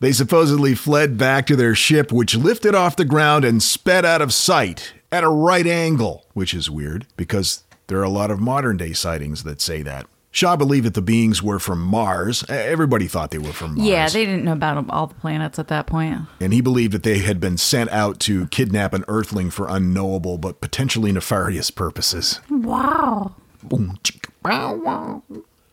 They 0.00 0.12
supposedly 0.12 0.74
fled 0.74 1.18
back 1.18 1.46
to 1.48 1.56
their 1.56 1.74
ship, 1.74 2.10
which 2.10 2.34
lifted 2.34 2.74
off 2.74 2.96
the 2.96 3.04
ground 3.04 3.44
and 3.44 3.62
sped 3.62 4.06
out 4.06 4.22
of 4.22 4.32
sight 4.32 4.94
at 5.12 5.24
a 5.24 5.28
right 5.28 5.66
angle, 5.66 6.24
which 6.32 6.54
is 6.54 6.70
weird 6.70 7.06
because 7.18 7.64
there 7.86 7.98
are 7.98 8.04
a 8.04 8.08
lot 8.08 8.30
of 8.30 8.40
modern 8.40 8.78
day 8.78 8.94
sightings 8.94 9.42
that 9.42 9.60
say 9.60 9.82
that. 9.82 10.06
Shaw 10.32 10.54
believed 10.56 10.86
that 10.86 10.94
the 10.94 11.02
beings 11.02 11.42
were 11.42 11.58
from 11.58 11.80
Mars. 11.80 12.44
Everybody 12.48 13.08
thought 13.08 13.32
they 13.32 13.38
were 13.38 13.52
from 13.52 13.74
Mars. 13.76 13.88
Yeah, 13.88 14.08
they 14.08 14.24
didn't 14.24 14.44
know 14.44 14.52
about 14.52 14.88
all 14.88 15.08
the 15.08 15.14
planets 15.14 15.58
at 15.58 15.68
that 15.68 15.86
point. 15.86 16.20
and 16.40 16.52
he 16.52 16.60
believed 16.60 16.92
that 16.92 17.02
they 17.02 17.18
had 17.18 17.40
been 17.40 17.56
sent 17.58 17.90
out 17.90 18.20
to 18.20 18.46
kidnap 18.48 18.94
an 18.94 19.04
Earthling 19.08 19.50
for 19.50 19.66
unknowable 19.68 20.38
but 20.38 20.60
potentially 20.60 21.10
nefarious 21.10 21.70
purposes. 21.72 22.40
Wow. 22.48 23.34
Boom, 23.62 23.98
chicka, 24.04 24.30
bow, 24.42 24.74
wow. 24.74 25.22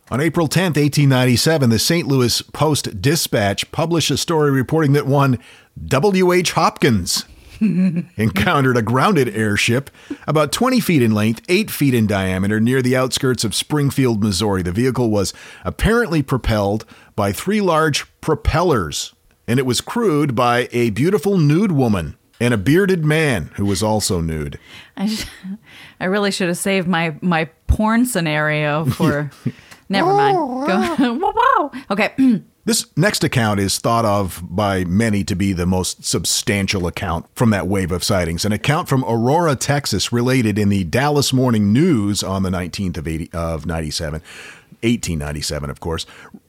On 0.09 0.21
April 0.21 0.47
10th, 0.47 0.77
1897, 0.77 1.69
the 1.69 1.77
St. 1.79 2.07
Louis 2.07 2.41
Post 2.41 3.01
Dispatch 3.01 3.69
published 3.71 4.09
a 4.09 4.17
story 4.17 4.49
reporting 4.51 4.93
that 4.93 5.05
one 5.05 5.37
W.H. 5.85 6.53
Hopkins 6.53 7.25
encountered 8.17 8.77
a 8.77 8.81
grounded 8.81 9.29
airship 9.35 9.89
about 10.27 10.51
20 10.51 10.79
feet 10.79 11.01
in 11.01 11.13
length, 11.13 11.41
8 11.49 11.71
feet 11.71 11.93
in 11.93 12.07
diameter, 12.07 12.59
near 12.59 12.81
the 12.81 12.95
outskirts 12.95 13.43
of 13.43 13.55
Springfield, 13.55 14.23
Missouri. 14.23 14.61
The 14.61 14.71
vehicle 14.71 15.09
was 15.09 15.33
apparently 15.63 16.21
propelled 16.21 16.85
by 17.15 17.31
three 17.31 17.61
large 17.61 18.05
propellers, 18.21 19.13
and 19.47 19.59
it 19.59 19.65
was 19.65 19.81
crewed 19.81 20.35
by 20.35 20.67
a 20.71 20.89
beautiful 20.91 21.37
nude 21.37 21.71
woman 21.71 22.17
and 22.39 22.53
a 22.53 22.57
bearded 22.57 23.03
man 23.03 23.51
who 23.55 23.65
was 23.65 23.81
also 23.81 24.21
nude. 24.21 24.59
I, 24.95 25.07
sh- 25.07 25.25
I 25.99 26.05
really 26.05 26.31
should 26.31 26.49
have 26.49 26.57
saved 26.57 26.87
my, 26.87 27.15
my 27.21 27.45
porn 27.67 28.05
scenario 28.05 28.85
for. 28.85 29.31
Never 29.89 30.13
mind. 30.13 30.37
Oh. 30.37 30.67
Go. 30.97 31.13
wow, 31.13 31.33
wow. 31.35 31.71
Okay. 31.91 32.13
This 32.67 32.85
next 32.97 33.23
account 33.23 33.61
is 33.61 33.79
thought 33.79 34.03
of 34.03 34.43
by 34.43 34.83
many 34.83 35.23
to 35.23 35.37
be 35.37 35.53
the 35.53 35.65
most 35.65 36.03
substantial 36.03 36.85
account 36.85 37.25
from 37.33 37.49
that 37.51 37.65
wave 37.65 37.93
of 37.93 38.03
sightings. 38.03 38.43
An 38.43 38.51
account 38.51 38.89
from 38.89 39.05
Aurora, 39.05 39.55
Texas, 39.55 40.11
related 40.11 40.59
in 40.59 40.67
the 40.67 40.83
Dallas 40.83 41.31
Morning 41.31 41.71
News 41.71 42.23
on 42.23 42.43
the 42.43 42.49
19th 42.49 42.97
of, 42.97 43.07
80, 43.07 43.29
of 43.31 43.65
97, 43.65 44.19
1897, 44.19 45.69
of 45.69 45.79
course, 45.79 46.05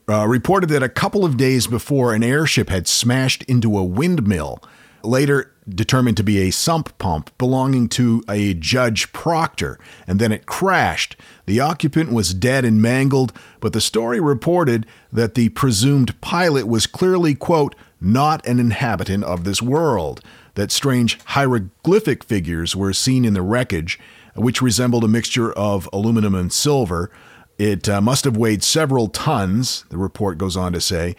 uh, 0.09 0.27
reported 0.27 0.71
that 0.71 0.83
a 0.83 0.89
couple 0.89 1.25
of 1.25 1.37
days 1.37 1.69
before 1.69 2.13
an 2.13 2.25
airship 2.25 2.69
had 2.69 2.89
smashed 2.89 3.45
into 3.45 3.79
a 3.79 3.85
windmill, 3.85 4.61
later 5.05 5.53
determined 5.69 6.17
to 6.17 6.23
be 6.23 6.39
a 6.39 6.51
sump 6.51 6.97
pump 6.99 7.37
belonging 7.39 7.89
to 7.91 8.23
a 8.29 8.55
Judge 8.55 9.13
Proctor, 9.13 9.79
and 10.07 10.19
then 10.19 10.33
it 10.33 10.47
crashed. 10.47 11.17
The 11.47 11.61
occupant 11.61 12.13
was 12.13 12.35
dead 12.35 12.65
and 12.65 12.83
mangled, 12.83 13.33
but 13.61 13.73
the 13.73 13.81
story 13.81 14.21
reported 14.21 14.87
that 15.13 15.35
the 15.35 15.49
presumed 15.51 16.21
pilot 16.21 16.67
was 16.67 16.87
clearly, 16.87 17.35
quote, 17.35 17.75
not 18.01 18.47
an 18.47 18.61
inhabitant 18.61 19.25
of 19.25 19.45
this 19.45 19.61
world, 19.61 20.21
that 20.55 20.71
strange 20.71 21.19
hieroglyphic 21.27 22.25
figures 22.25 22.77
were 22.77 22.93
seen 22.93 23.25
in 23.25 23.35
the 23.35 23.43
wreckage, 23.43 23.99
which 24.35 24.63
resembled 24.63 25.05
a 25.05 25.09
mixture 25.09 25.53
of 25.53 25.89
aluminum 25.93 26.35
and 26.35 26.53
silver. 26.53 27.11
It 27.59 27.89
uh, 27.89 28.01
must 28.01 28.25
have 28.25 28.37
weighed 28.37 28.63
several 28.63 29.09
tons, 29.09 29.85
the 29.89 29.99
report 29.99 30.39
goes 30.39 30.57
on 30.57 30.73
to 30.73 30.81
say. 30.81 31.17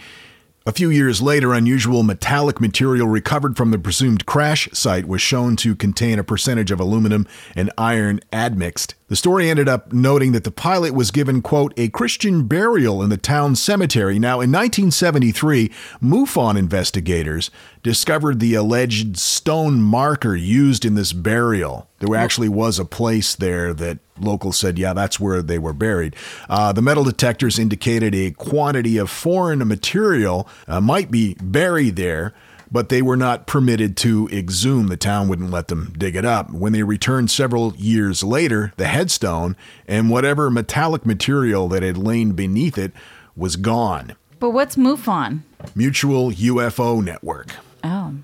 A 0.66 0.74
few 0.74 0.90
years 0.90 1.22
later, 1.22 1.54
unusual 1.54 2.04
metallic 2.04 2.60
material 2.60 3.08
recovered 3.08 3.56
from 3.56 3.72
the 3.72 3.80
presumed 3.80 4.26
crash 4.26 4.68
site 4.74 5.08
was 5.08 5.22
shown 5.22 5.56
to 5.58 5.76
contain 5.76 6.20
a 6.20 6.24
percentage 6.24 6.70
of 6.70 6.80
aluminum 6.82 7.28
and 7.56 7.72
iron 7.78 8.20
admixed. 8.34 8.96
The 9.10 9.16
story 9.16 9.50
ended 9.50 9.68
up 9.68 9.92
noting 9.92 10.34
that 10.34 10.44
the 10.44 10.52
pilot 10.52 10.94
was 10.94 11.10
given, 11.10 11.42
quote, 11.42 11.74
a 11.78 11.90
Christian 11.90 12.44
burial 12.46 13.02
in 13.02 13.10
the 13.10 13.18
town 13.18 13.56
cemetery. 13.56 14.20
Now, 14.20 14.36
in 14.36 14.52
1973, 14.52 15.72
MUFON 16.00 16.56
investigators 16.56 17.50
discovered 17.82 18.40
the 18.40 18.54
alleged 18.54 19.18
stone 19.18 19.82
marker 19.82 20.36
used 20.36 20.86
in 20.86 20.94
this 20.94 21.12
burial. 21.12 21.90
There 21.98 22.16
actually 22.16 22.50
was 22.50 22.78
a 22.78 22.86
place 22.86 23.34
there 23.34 23.74
that 23.74 23.98
locals 24.20 24.60
said, 24.60 24.78
yeah, 24.78 24.94
that's 24.94 25.20
where 25.20 25.42
they 25.42 25.58
were 25.58 25.74
buried. 25.74 26.16
Uh, 26.48 26.72
the 26.72 26.84
metal 26.84 27.04
detectors 27.04 27.58
indicated 27.58 28.14
a 28.14 28.30
quantity 28.32 28.98
of 28.98 29.10
foreign 29.10 29.68
material 29.68 30.48
uh, 30.68 30.80
might 30.80 31.10
be 31.10 31.36
buried 31.42 31.96
there, 31.96 32.36
but 32.72 32.90
they 32.90 33.02
were 33.02 33.18
not 33.18 33.48
permitted 33.48 33.98
to 33.98 34.28
exhume. 34.32 34.88
The 34.88 34.98
town 34.98 35.28
wouldn't 35.28 35.52
let 35.52 35.68
them 35.68 35.94
dig 35.98 36.16
it 36.16 36.26
up. 36.26 36.52
When 36.52 36.74
they 36.74 36.84
returned 36.84 37.32
several 37.32 37.76
years 37.76 38.24
later, 38.24 38.74
the 38.78 38.88
headstone 38.88 39.56
and 39.88 40.10
whatever 40.10 40.50
metallic 40.50 41.06
material 41.06 41.68
that 41.70 41.84
had 41.84 41.98
lain 41.98 42.34
beneath 42.34 42.78
it 42.78 42.92
was 43.36 43.56
gone. 43.56 44.16
But 44.40 44.52
what's 44.52 44.76
MUFON? 44.76 45.42
Mutual 45.76 46.32
UFO 46.32 47.04
Network. 47.04 47.56
Oh. 47.84 48.16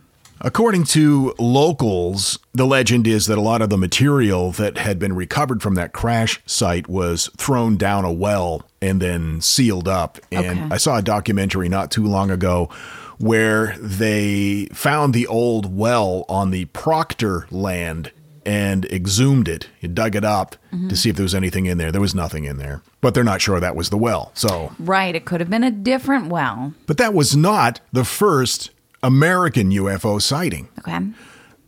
According 0.42 0.84
to 0.86 1.34
locals, 1.40 2.38
the 2.54 2.66
legend 2.66 3.08
is 3.08 3.26
that 3.26 3.38
a 3.38 3.42
lot 3.42 3.62
of 3.62 3.70
the 3.70 3.78
material 3.78 4.52
that 4.52 4.78
had 4.78 5.00
been 5.00 5.14
recovered 5.14 5.62
from 5.62 5.76
that 5.76 5.94
crash 5.94 6.42
site 6.46 6.88
was 6.88 7.30
thrown 7.38 7.78
down 7.78 8.06
a 8.06 8.12
well 8.12 8.64
and 8.82 9.02
then 9.02 9.42
sealed 9.42 9.88
up. 9.88 10.20
And 10.32 10.46
Okay. 10.60 10.68
I 10.72 10.78
saw 10.78 10.98
a 10.98 11.02
documentary 11.02 11.70
not 11.70 11.90
too 11.90 12.06
long 12.06 12.30
ago 12.30 12.70
where 13.18 13.76
they 13.80 14.68
found 14.74 15.14
the 15.14 15.28
old 15.28 15.76
well 15.76 16.26
on 16.30 16.52
the 16.52 16.66
Proctor 16.66 17.48
land 17.52 18.12
and 18.46 18.86
exhumed 18.86 19.48
it. 19.48 19.70
He 19.80 19.88
dug 19.88 20.16
it 20.16 20.24
up 20.24 20.56
to 20.90 20.96
see 20.96 21.10
if 21.10 21.16
there 21.16 21.24
was 21.24 21.34
anything 21.34 21.66
in 21.66 21.78
there. 21.78 21.92
There 21.92 22.02
was 22.02 22.14
nothing 22.14 22.44
in 22.44 22.58
there, 22.58 22.82
but 23.02 23.14
they're 23.14 23.24
not 23.24 23.42
sure 23.42 23.60
that 23.60 23.76
was 23.76 23.90
the 23.90 23.98
well. 23.98 24.32
So 24.36 24.72
Right. 24.78 25.16
It 25.16 25.26
could 25.26 25.40
have 25.40 25.50
been 25.50 25.64
a 25.64 25.72
different 25.72 26.28
well. 26.28 26.74
but 26.86 26.98
that 26.98 27.14
was 27.14 27.36
not 27.36 27.80
the 27.92 28.06
first 28.06 28.70
American 29.02 29.72
UFO 29.72 30.22
sighting. 30.22 30.68
Okay. 30.80 31.00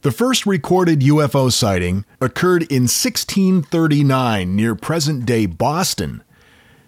The 0.02 0.12
first 0.12 0.46
recorded 0.46 1.00
UFO 1.02 1.52
sighting 1.52 2.06
occurred 2.22 2.64
in 2.64 2.84
1639 2.84 4.56
near 4.56 4.76
present 4.76 5.26
day 5.26 5.46
Boston 5.46 6.24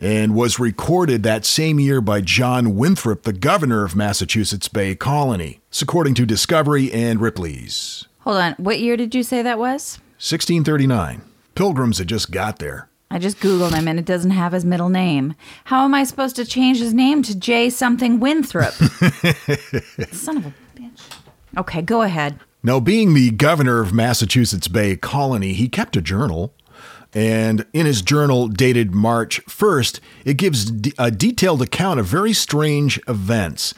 and 0.01 0.35
was 0.35 0.59
recorded 0.59 1.23
that 1.23 1.45
same 1.45 1.79
year 1.79 2.01
by 2.01 2.21
John 2.21 2.75
Winthrop, 2.75 3.23
the 3.23 3.33
governor 3.33 3.83
of 3.83 3.95
Massachusetts 3.95 4.67
Bay 4.67 4.95
Colony, 4.95 5.59
according 5.81 6.15
to 6.15 6.25
Discovery 6.25 6.91
and 6.91 7.19
Ripley's. 7.19 8.05
Hold 8.19 8.37
on. 8.37 8.53
What 8.53 8.79
year 8.79 8.97
did 8.97 9.15
you 9.15 9.23
say 9.23 9.41
that 9.41 9.59
was? 9.59 9.99
1639. 10.17 11.21
Pilgrims 11.55 11.97
had 11.97 12.07
just 12.07 12.31
got 12.31 12.59
there. 12.59 12.89
I 13.11 13.17
just 13.17 13.39
Googled 13.39 13.73
him 13.73 13.87
and 13.87 13.97
it 13.97 14.05
doesn't 14.05 14.31
have 14.31 14.53
his 14.53 14.63
middle 14.63 14.89
name. 14.89 15.33
How 15.65 15.83
am 15.83 15.95
I 15.95 16.03
supposed 16.03 16.35
to 16.35 16.45
change 16.45 16.77
his 16.79 16.93
name 16.93 17.23
to 17.23 17.37
J 17.37 17.69
something 17.69 18.19
Winthrop? 18.19 18.73
Son 20.11 20.37
of 20.37 20.45
a 20.45 20.53
bitch. 20.75 21.01
Okay, 21.57 21.81
go 21.81 22.03
ahead. 22.03 22.39
Now, 22.61 22.79
being 22.79 23.13
the 23.13 23.31
governor 23.31 23.79
of 23.79 23.93
Massachusetts 23.93 24.67
Bay 24.67 24.97
Colony, 24.97 25.53
he 25.53 25.69
kept 25.69 25.95
a 25.95 26.01
journal. 26.01 26.53
And 27.13 27.65
in 27.73 27.85
his 27.85 28.01
journal 28.01 28.47
dated 28.47 28.93
March 28.93 29.43
1st, 29.45 29.99
it 30.25 30.35
gives 30.35 30.71
a 30.97 31.09
detailed 31.09 31.61
account 31.61 31.99
of 31.99 32.05
very 32.05 32.33
strange 32.33 32.99
events. 33.07 33.73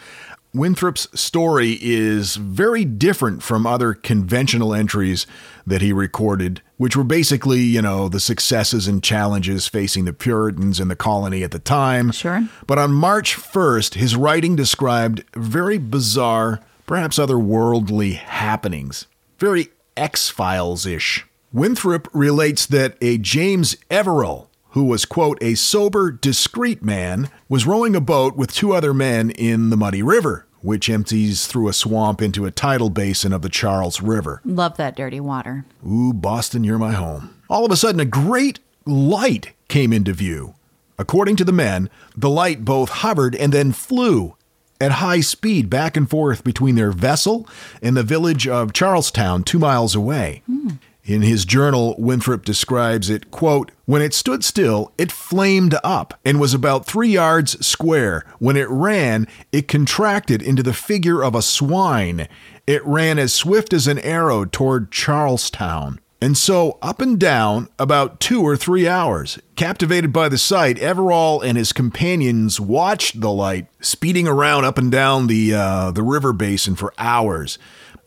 Winthrop's 0.53 1.07
story 1.17 1.77
is 1.81 2.35
very 2.35 2.83
different 2.83 3.41
from 3.41 3.65
other 3.65 3.93
conventional 3.93 4.73
entries 4.73 5.25
that 5.65 5.81
he 5.81 5.93
recorded, 5.93 6.61
which 6.75 6.97
were 6.97 7.05
basically, 7.05 7.61
you 7.61 7.81
know, 7.81 8.09
the 8.09 8.19
successes 8.19 8.85
and 8.85 9.01
challenges 9.01 9.69
facing 9.69 10.03
the 10.03 10.11
Puritans 10.11 10.81
in 10.81 10.89
the 10.89 10.95
colony 10.95 11.41
at 11.43 11.51
the 11.51 11.59
time. 11.59 12.11
Sure. 12.11 12.45
But 12.67 12.79
on 12.79 12.91
March 12.91 13.37
1st, 13.37 13.93
his 13.93 14.17
writing 14.17 14.57
described 14.57 15.23
very 15.35 15.77
bizarre, 15.77 16.59
perhaps 16.85 17.17
otherworldly 17.17 18.15
happenings. 18.15 19.07
Very 19.39 19.69
X 19.95 20.29
Files 20.29 20.85
ish. 20.85 21.25
Winthrop 21.53 22.07
relates 22.13 22.65
that 22.65 22.95
a 23.01 23.17
James 23.17 23.75
Everell, 23.89 24.47
who 24.69 24.85
was, 24.85 25.03
quote, 25.03 25.37
a 25.41 25.55
sober, 25.55 26.09
discreet 26.09 26.81
man, 26.81 27.29
was 27.49 27.67
rowing 27.67 27.93
a 27.93 27.99
boat 27.99 28.37
with 28.37 28.53
two 28.53 28.71
other 28.71 28.93
men 28.93 29.31
in 29.31 29.69
the 29.69 29.75
Muddy 29.75 30.01
River, 30.01 30.45
which 30.61 30.89
empties 30.89 31.47
through 31.47 31.67
a 31.67 31.73
swamp 31.73 32.21
into 32.21 32.45
a 32.45 32.51
tidal 32.51 32.89
basin 32.89 33.33
of 33.33 33.41
the 33.41 33.49
Charles 33.49 34.01
River. 34.01 34.39
Love 34.45 34.77
that 34.77 34.95
dirty 34.95 35.19
water. 35.19 35.65
Ooh, 35.85 36.13
Boston, 36.13 36.63
you're 36.63 36.77
my 36.77 36.93
home. 36.93 37.35
All 37.49 37.65
of 37.65 37.71
a 37.71 37.75
sudden, 37.75 37.99
a 37.99 38.05
great 38.05 38.59
light 38.85 39.51
came 39.67 39.91
into 39.91 40.13
view. 40.13 40.55
According 40.97 41.35
to 41.37 41.43
the 41.43 41.51
men, 41.51 41.89
the 42.15 42.29
light 42.29 42.63
both 42.63 42.89
hovered 42.89 43.35
and 43.35 43.51
then 43.51 43.73
flew 43.73 44.37
at 44.79 44.93
high 44.93 45.19
speed 45.19 45.69
back 45.69 45.97
and 45.97 46.09
forth 46.09 46.45
between 46.45 46.75
their 46.75 46.91
vessel 46.93 47.45
and 47.81 47.97
the 47.97 48.03
village 48.03 48.47
of 48.47 48.71
Charlestown, 48.71 49.43
two 49.43 49.59
miles 49.59 49.95
away. 49.95 50.43
Hmm. 50.45 50.69
In 51.11 51.23
his 51.23 51.43
journal, 51.43 51.93
Winthrop 51.97 52.45
describes 52.45 53.09
it, 53.09 53.31
quote, 53.31 53.71
When 53.83 54.01
it 54.01 54.13
stood 54.13 54.45
still, 54.45 54.93
it 54.97 55.11
flamed 55.11 55.75
up 55.83 56.17
and 56.23 56.39
was 56.39 56.53
about 56.53 56.85
three 56.85 57.09
yards 57.09 57.65
square. 57.65 58.23
When 58.39 58.55
it 58.55 58.69
ran, 58.69 59.27
it 59.51 59.67
contracted 59.67 60.41
into 60.41 60.63
the 60.63 60.71
figure 60.71 61.21
of 61.21 61.35
a 61.35 61.41
swine. 61.41 62.29
It 62.65 62.81
ran 62.85 63.19
as 63.19 63.33
swift 63.33 63.73
as 63.73 63.87
an 63.87 63.99
arrow 63.99 64.45
toward 64.45 64.89
Charlestown. 64.89 65.99
And 66.21 66.37
so, 66.37 66.77
up 66.81 67.01
and 67.01 67.19
down, 67.19 67.67
about 67.77 68.21
two 68.21 68.41
or 68.41 68.55
three 68.55 68.87
hours. 68.87 69.37
Captivated 69.57 70.13
by 70.13 70.29
the 70.29 70.37
sight, 70.37 70.77
Everell 70.77 71.43
and 71.43 71.57
his 71.57 71.73
companions 71.73 72.57
watched 72.57 73.19
the 73.19 73.31
light 73.31 73.67
speeding 73.81 74.29
around 74.29 74.63
up 74.63 74.77
and 74.77 74.89
down 74.89 75.27
the 75.27 75.53
uh, 75.53 75.91
the 75.91 76.03
river 76.03 76.31
basin 76.31 76.75
for 76.75 76.93
hours. 76.97 77.59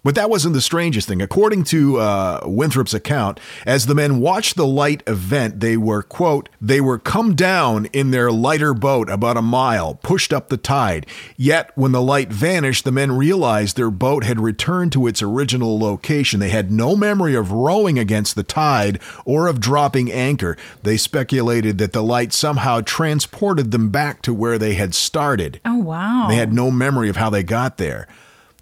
But 0.04 0.14
that 0.16 0.28
wasn't 0.28 0.52
the 0.52 0.61
strangest 0.61 1.08
thing. 1.08 1.23
According 1.23 1.64
to 1.64 1.99
uh, 1.99 2.40
Winthrop's 2.44 2.92
account, 2.92 3.40
as 3.64 3.87
the 3.87 3.94
men 3.94 4.20
watched 4.20 4.54
the 4.54 4.66
light 4.66 5.02
event, 5.06 5.61
they 5.61 5.78
were, 5.78 6.02
quote, 6.02 6.50
they 6.61 6.80
were 6.80 6.99
come 6.99 7.34
down 7.34 7.87
in 7.87 8.11
their 8.11 8.30
lighter 8.30 8.75
boat 8.75 9.08
about 9.08 9.38
a 9.38 9.42
mile, 9.42 9.94
pushed 9.94 10.32
up 10.32 10.50
the 10.50 10.58
tide. 10.58 11.06
Yet, 11.38 11.70
when 11.75 11.92
the 11.92 12.02
light 12.02 12.30
vanished, 12.30 12.84
the 12.84 12.92
men 12.92 13.12
realized 13.12 13.76
their 13.76 13.90
boat 13.90 14.25
had 14.25 14.38
returned 14.38 14.92
to 14.92 15.06
its 15.06 15.23
original 15.23 15.78
location. 15.78 16.38
They 16.38 16.50
had 16.50 16.70
no 16.70 16.94
memory 16.94 17.34
of 17.34 17.50
rowing 17.50 17.99
against 17.99 18.37
the 18.37 18.42
tide 18.42 19.00
or 19.25 19.46
of 19.46 19.58
dropping 19.58 20.12
anchor. 20.12 20.56
They 20.82 20.99
speculated 20.99 21.78
that 21.78 21.94
the 21.94 22.02
light 22.02 22.34
somehow 22.34 22.82
transported 22.82 23.70
them 23.70 23.88
back 23.88 24.20
to 24.23 24.34
where 24.34 24.58
they 24.58 24.75
had 24.75 24.94
started. 24.94 25.61
Oh, 25.64 25.78
wow. 25.78 26.26
They 26.28 26.37
had 26.37 26.52
no 26.52 26.70
memory 26.70 27.08
of 27.08 27.16
how 27.16 27.30
they 27.30 27.42
got 27.42 27.78
there. 27.78 28.06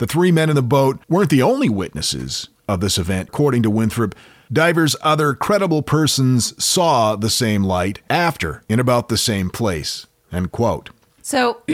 The 0.02 0.08
three 0.08 0.32
men 0.32 0.50
in 0.50 0.56
the 0.56 0.62
boat 0.62 0.98
weren't 1.08 1.30
the 1.30 1.42
only 1.42 1.68
witnesses 1.68 2.48
of 2.66 2.80
this 2.80 2.98
event. 2.98 3.28
According 3.28 3.62
to 3.62 3.70
Winthrop, 3.70 4.16
divers 4.52 4.96
other 5.00 5.32
credible 5.32 5.80
persons 5.80 6.60
saw 6.60 7.14
the 7.14 7.30
same 7.30 7.62
light 7.62 8.00
after 8.10 8.64
in 8.68 8.80
about 8.80 9.08
the 9.08 9.16
same 9.16 9.48
place. 9.48 10.08
End 10.32 10.50
quote. 10.50 10.90
So, 11.22 11.62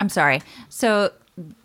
I'm 0.00 0.08
sorry. 0.08 0.40
So, 0.70 1.12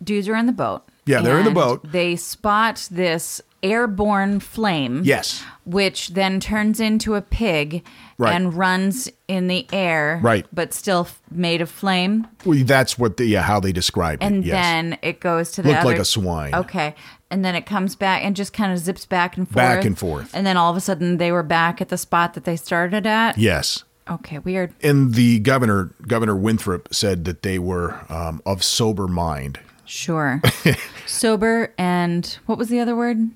dudes 0.04 0.28
are 0.28 0.36
in 0.36 0.44
the 0.44 0.52
boat. 0.52 0.86
Yeah, 1.06 1.20
they're 1.20 1.38
in 1.38 1.44
the 1.44 1.50
boat. 1.50 1.90
They 1.90 2.16
spot 2.16 2.88
this 2.90 3.40
airborne 3.62 4.40
flame. 4.40 5.02
Yes. 5.04 5.42
Which 5.64 6.08
then 6.10 6.40
turns 6.40 6.80
into 6.80 7.14
a 7.14 7.22
pig 7.22 7.84
Right. 8.18 8.34
and 8.34 8.54
runs 8.54 9.08
in 9.28 9.48
the 9.48 9.66
air. 9.72 10.20
Right. 10.22 10.46
But 10.52 10.72
still 10.74 11.00
f- 11.02 11.20
made 11.30 11.60
of 11.60 11.70
flame. 11.70 12.26
Well, 12.44 12.62
that's 12.64 12.98
what 12.98 13.16
the 13.16 13.24
yeah 13.26 13.42
how 13.42 13.58
they 13.60 13.72
describe 13.72 14.18
And 14.20 14.44
it. 14.44 14.46
Yes. 14.48 14.54
then 14.64 14.98
it 15.02 15.18
goes 15.20 15.50
to 15.52 15.62
the 15.62 15.68
Looked 15.70 15.80
other. 15.80 15.90
like 15.90 15.98
a 15.98 16.04
swine. 16.04 16.54
Okay. 16.54 16.94
And 17.30 17.44
then 17.44 17.54
it 17.54 17.66
comes 17.66 17.96
back 17.96 18.22
and 18.24 18.36
just 18.36 18.52
kind 18.52 18.72
of 18.72 18.78
zips 18.78 19.06
back 19.06 19.36
and 19.36 19.46
forth. 19.48 19.54
Back 19.56 19.84
and 19.84 19.98
forth. 19.98 20.30
And 20.34 20.46
then 20.46 20.56
all 20.56 20.70
of 20.70 20.76
a 20.76 20.80
sudden 20.80 21.16
they 21.18 21.32
were 21.32 21.42
back 21.42 21.80
at 21.80 21.88
the 21.88 21.98
spot 21.98 22.34
that 22.34 22.44
they 22.44 22.56
started 22.56 23.06
at. 23.06 23.38
yes. 23.38 23.84
Okay, 24.10 24.40
weird. 24.40 24.74
And 24.82 25.14
the 25.14 25.38
governor, 25.38 25.94
Governor 26.08 26.34
Winthrop, 26.36 26.92
said 26.92 27.24
that 27.24 27.42
they 27.44 27.56
were 27.60 28.00
um, 28.08 28.42
of 28.44 28.64
sober 28.64 29.06
mind. 29.06 29.60
Sure. 29.84 30.40
Sober 31.06 31.72
and 31.76 32.38
what 32.46 32.58
was 32.58 32.68
the 32.68 32.80
other 32.80 32.96
word? 32.96 33.30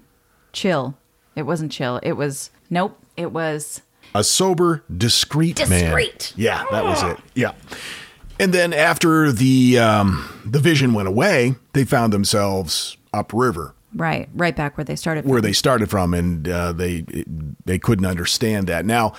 Chill. 0.52 0.96
It 1.34 1.42
wasn't 1.42 1.72
chill. 1.72 2.00
It 2.02 2.12
was 2.12 2.50
nope. 2.70 2.98
It 3.16 3.32
was 3.32 3.82
A 4.14 4.24
sober, 4.24 4.84
discreet, 4.94 5.58
man. 5.68 5.84
Discreet. 5.84 6.32
Yeah, 6.36 6.64
that 6.70 6.84
was 6.84 7.02
it. 7.02 7.18
Yeah. 7.34 7.52
And 8.38 8.52
then 8.52 8.72
after 8.72 9.32
the 9.32 9.78
um, 9.78 10.42
the 10.44 10.58
vision 10.58 10.94
went 10.94 11.08
away, 11.08 11.56
they 11.72 11.84
found 11.84 12.12
themselves 12.12 12.96
upriver 13.12 13.74
right, 13.96 14.28
right 14.34 14.54
back 14.54 14.76
where 14.76 14.84
they 14.84 14.96
started. 14.96 15.22
From. 15.22 15.30
Where 15.30 15.40
they 15.40 15.52
started 15.52 15.90
from, 15.90 16.14
and 16.14 16.48
uh, 16.48 16.72
they 16.72 17.04
they 17.64 17.78
couldn't 17.78 18.06
understand 18.06 18.66
that. 18.68 18.84
Now, 18.84 19.14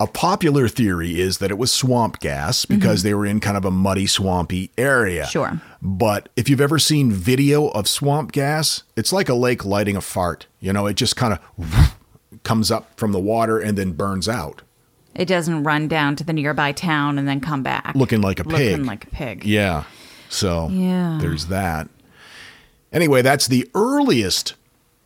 a 0.00 0.06
popular 0.06 0.68
theory 0.68 1.20
is 1.20 1.38
that 1.38 1.50
it 1.50 1.58
was 1.58 1.72
swamp 1.72 2.20
gas 2.20 2.64
because 2.64 3.00
mm-hmm. 3.00 3.08
they 3.08 3.14
were 3.14 3.26
in 3.26 3.40
kind 3.40 3.56
of 3.56 3.64
a 3.64 3.70
muddy, 3.70 4.06
swampy 4.06 4.70
area. 4.78 5.26
Sure. 5.26 5.60
But 5.82 6.28
if 6.36 6.48
you've 6.48 6.60
ever 6.60 6.78
seen 6.78 7.10
video 7.10 7.68
of 7.68 7.88
swamp 7.88 8.32
gas, 8.32 8.84
it's 8.96 9.12
like 9.12 9.28
a 9.28 9.34
lake 9.34 9.64
lighting 9.64 9.96
a 9.96 10.00
fart. 10.00 10.46
You 10.60 10.72
know, 10.72 10.86
it 10.86 10.94
just 10.94 11.16
kind 11.16 11.34
of 11.34 11.98
comes 12.44 12.70
up 12.70 12.96
from 12.96 13.12
the 13.12 13.18
water 13.18 13.58
and 13.58 13.76
then 13.76 13.92
burns 13.92 14.28
out. 14.28 14.62
It 15.14 15.26
doesn't 15.26 15.64
run 15.64 15.88
down 15.88 16.14
to 16.16 16.24
the 16.24 16.32
nearby 16.32 16.70
town 16.70 17.18
and 17.18 17.26
then 17.26 17.40
come 17.40 17.64
back 17.64 17.94
looking 17.96 18.20
like 18.20 18.38
a 18.38 18.44
pig. 18.44 18.70
Looking 18.70 18.86
like 18.86 19.04
a 19.04 19.10
pig. 19.10 19.44
Yeah. 19.44 19.84
So 20.28 20.68
Yeah. 20.68 21.18
there's 21.20 21.46
that. 21.46 21.88
Anyway, 22.92 23.22
that's 23.22 23.48
the 23.48 23.68
earliest 23.74 24.54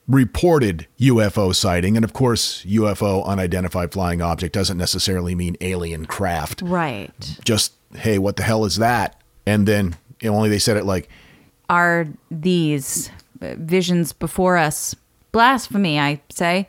reported 0.09 0.87
UFO 0.99 1.55
sighting. 1.55 1.97
And 1.97 2.05
of 2.05 2.13
course, 2.13 2.65
UFO, 2.65 3.25
unidentified 3.25 3.93
flying 3.93 4.21
object, 4.21 4.55
doesn't 4.55 4.79
necessarily 4.79 5.35
mean 5.35 5.57
alien 5.61 6.07
craft. 6.07 6.63
Right. 6.63 7.39
Just, 7.45 7.73
hey, 7.95 8.19
what 8.19 8.37
the 8.37 8.43
hell 8.43 8.65
is 8.65 8.77
that? 8.77 9.21
And 9.47 9.67
then 9.67 9.97
only 10.25 10.49
they 10.49 10.59
said 10.59 10.77
it 10.77 10.85
like, 10.85 11.09
Are 11.69 12.07
these 12.31 13.11
uh, 13.41 13.55
visions 13.59 14.13
before 14.13 14.57
us 14.57 14.95
blasphemy? 15.33 15.99
I 15.99 16.21
say. 16.31 16.69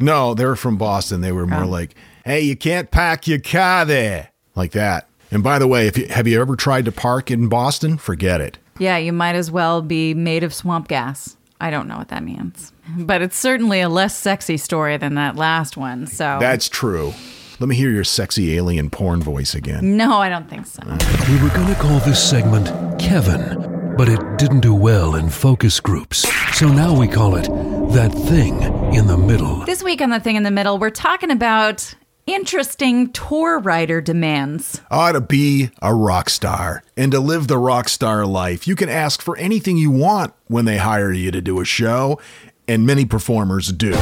no, 0.00 0.34
they're 0.34 0.56
from 0.56 0.76
Boston. 0.76 1.20
They 1.20 1.32
were 1.32 1.46
more 1.46 1.66
like, 1.66 1.94
hey, 2.24 2.42
you 2.42 2.56
can't 2.56 2.90
pack 2.90 3.26
your 3.26 3.40
car 3.40 3.84
there. 3.84 4.30
Like 4.54 4.72
that. 4.72 5.08
And 5.30 5.42
by 5.42 5.58
the 5.58 5.66
way, 5.66 5.86
if 5.86 5.96
you, 5.96 6.08
have 6.08 6.26
you 6.26 6.40
ever 6.40 6.56
tried 6.56 6.84
to 6.86 6.92
park 6.92 7.30
in 7.30 7.48
Boston? 7.48 7.96
Forget 7.96 8.40
it. 8.40 8.58
Yeah, 8.78 8.96
you 8.96 9.12
might 9.12 9.34
as 9.34 9.50
well 9.50 9.82
be 9.82 10.14
made 10.14 10.42
of 10.42 10.52
swamp 10.54 10.88
gas. 10.88 11.36
I 11.60 11.70
don't 11.70 11.88
know 11.88 11.96
what 11.98 12.08
that 12.08 12.22
means, 12.22 12.72
but 12.96 13.20
it's 13.22 13.36
certainly 13.36 13.80
a 13.80 13.88
less 13.88 14.16
sexy 14.16 14.56
story 14.56 14.96
than 14.96 15.14
that 15.16 15.36
last 15.36 15.76
one. 15.76 16.06
So 16.06 16.38
That's 16.40 16.68
true. 16.68 17.12
Let 17.60 17.68
me 17.68 17.74
hear 17.74 17.90
your 17.90 18.04
sexy 18.04 18.54
alien 18.56 18.88
porn 18.90 19.20
voice 19.20 19.54
again. 19.56 19.96
no, 19.96 20.18
I 20.18 20.28
don't 20.28 20.48
think 20.48 20.66
so. 20.66 20.80
We 20.86 21.42
were 21.42 21.48
going 21.54 21.66
to 21.74 21.80
call 21.80 21.98
this 22.00 22.22
segment 22.22 23.00
Kevin, 23.00 23.94
but 23.96 24.08
it 24.08 24.20
didn't 24.38 24.60
do 24.60 24.72
well 24.74 25.16
in 25.16 25.28
focus 25.28 25.80
groups. 25.80 26.18
So 26.56 26.68
now 26.68 26.96
we 26.96 27.08
call 27.08 27.34
it 27.34 27.48
That 27.94 28.12
Thing 28.12 28.62
in 28.94 29.08
the 29.08 29.16
Middle. 29.18 29.64
This 29.64 29.82
week 29.82 30.00
on 30.00 30.10
the 30.10 30.20
thing 30.20 30.36
in 30.36 30.44
the 30.44 30.52
middle, 30.52 30.78
we're 30.78 30.90
talking 30.90 31.32
about 31.32 31.92
interesting 32.28 33.10
tour 33.12 33.58
rider 33.58 34.00
demands. 34.00 34.80
ought 34.90 35.12
to 35.12 35.20
be 35.20 35.70
a 35.80 35.94
rock 35.94 36.28
star. 36.28 36.82
And 36.96 37.10
to 37.12 37.20
live 37.20 37.48
the 37.48 37.58
rock 37.58 37.88
star 37.88 38.26
life, 38.26 38.68
you 38.68 38.76
can 38.76 38.88
ask 38.88 39.22
for 39.22 39.36
anything 39.38 39.78
you 39.78 39.90
want 39.90 40.34
when 40.46 40.66
they 40.66 40.76
hire 40.76 41.12
you 41.12 41.30
to 41.30 41.40
do 41.40 41.60
a 41.60 41.64
show, 41.64 42.20
and 42.68 42.86
many 42.86 43.04
performers 43.06 43.72
do. 43.72 43.92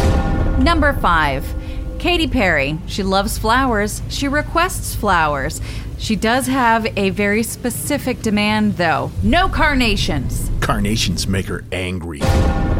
Number 0.58 0.92
five, 0.94 1.54
Katy 1.98 2.26
Perry. 2.26 2.78
She 2.86 3.02
loves 3.02 3.38
flowers. 3.38 4.02
She 4.08 4.28
requests 4.28 4.94
flowers. 4.94 5.60
She 5.98 6.14
does 6.16 6.46
have 6.46 6.86
a 6.98 7.10
very 7.10 7.42
specific 7.42 8.22
demand, 8.22 8.76
though 8.76 9.10
no 9.22 9.48
carnations. 9.48 10.50
Carnations 10.60 11.26
make 11.26 11.46
her 11.46 11.64
angry. 11.72 12.20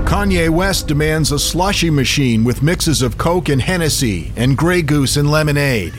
Kanye 0.07 0.48
West 0.50 0.87
demands 0.87 1.33
a 1.33 1.38
slushy 1.38 1.90
machine 1.90 2.44
with 2.44 2.62
mixes 2.62 3.02
of 3.02 3.18
Coke 3.18 3.48
and 3.48 3.61
Hennessy 3.62 4.33
and 4.37 4.57
Grey 4.57 4.83
Goose 4.83 5.16
and 5.16 5.31
lemonade. 5.31 5.94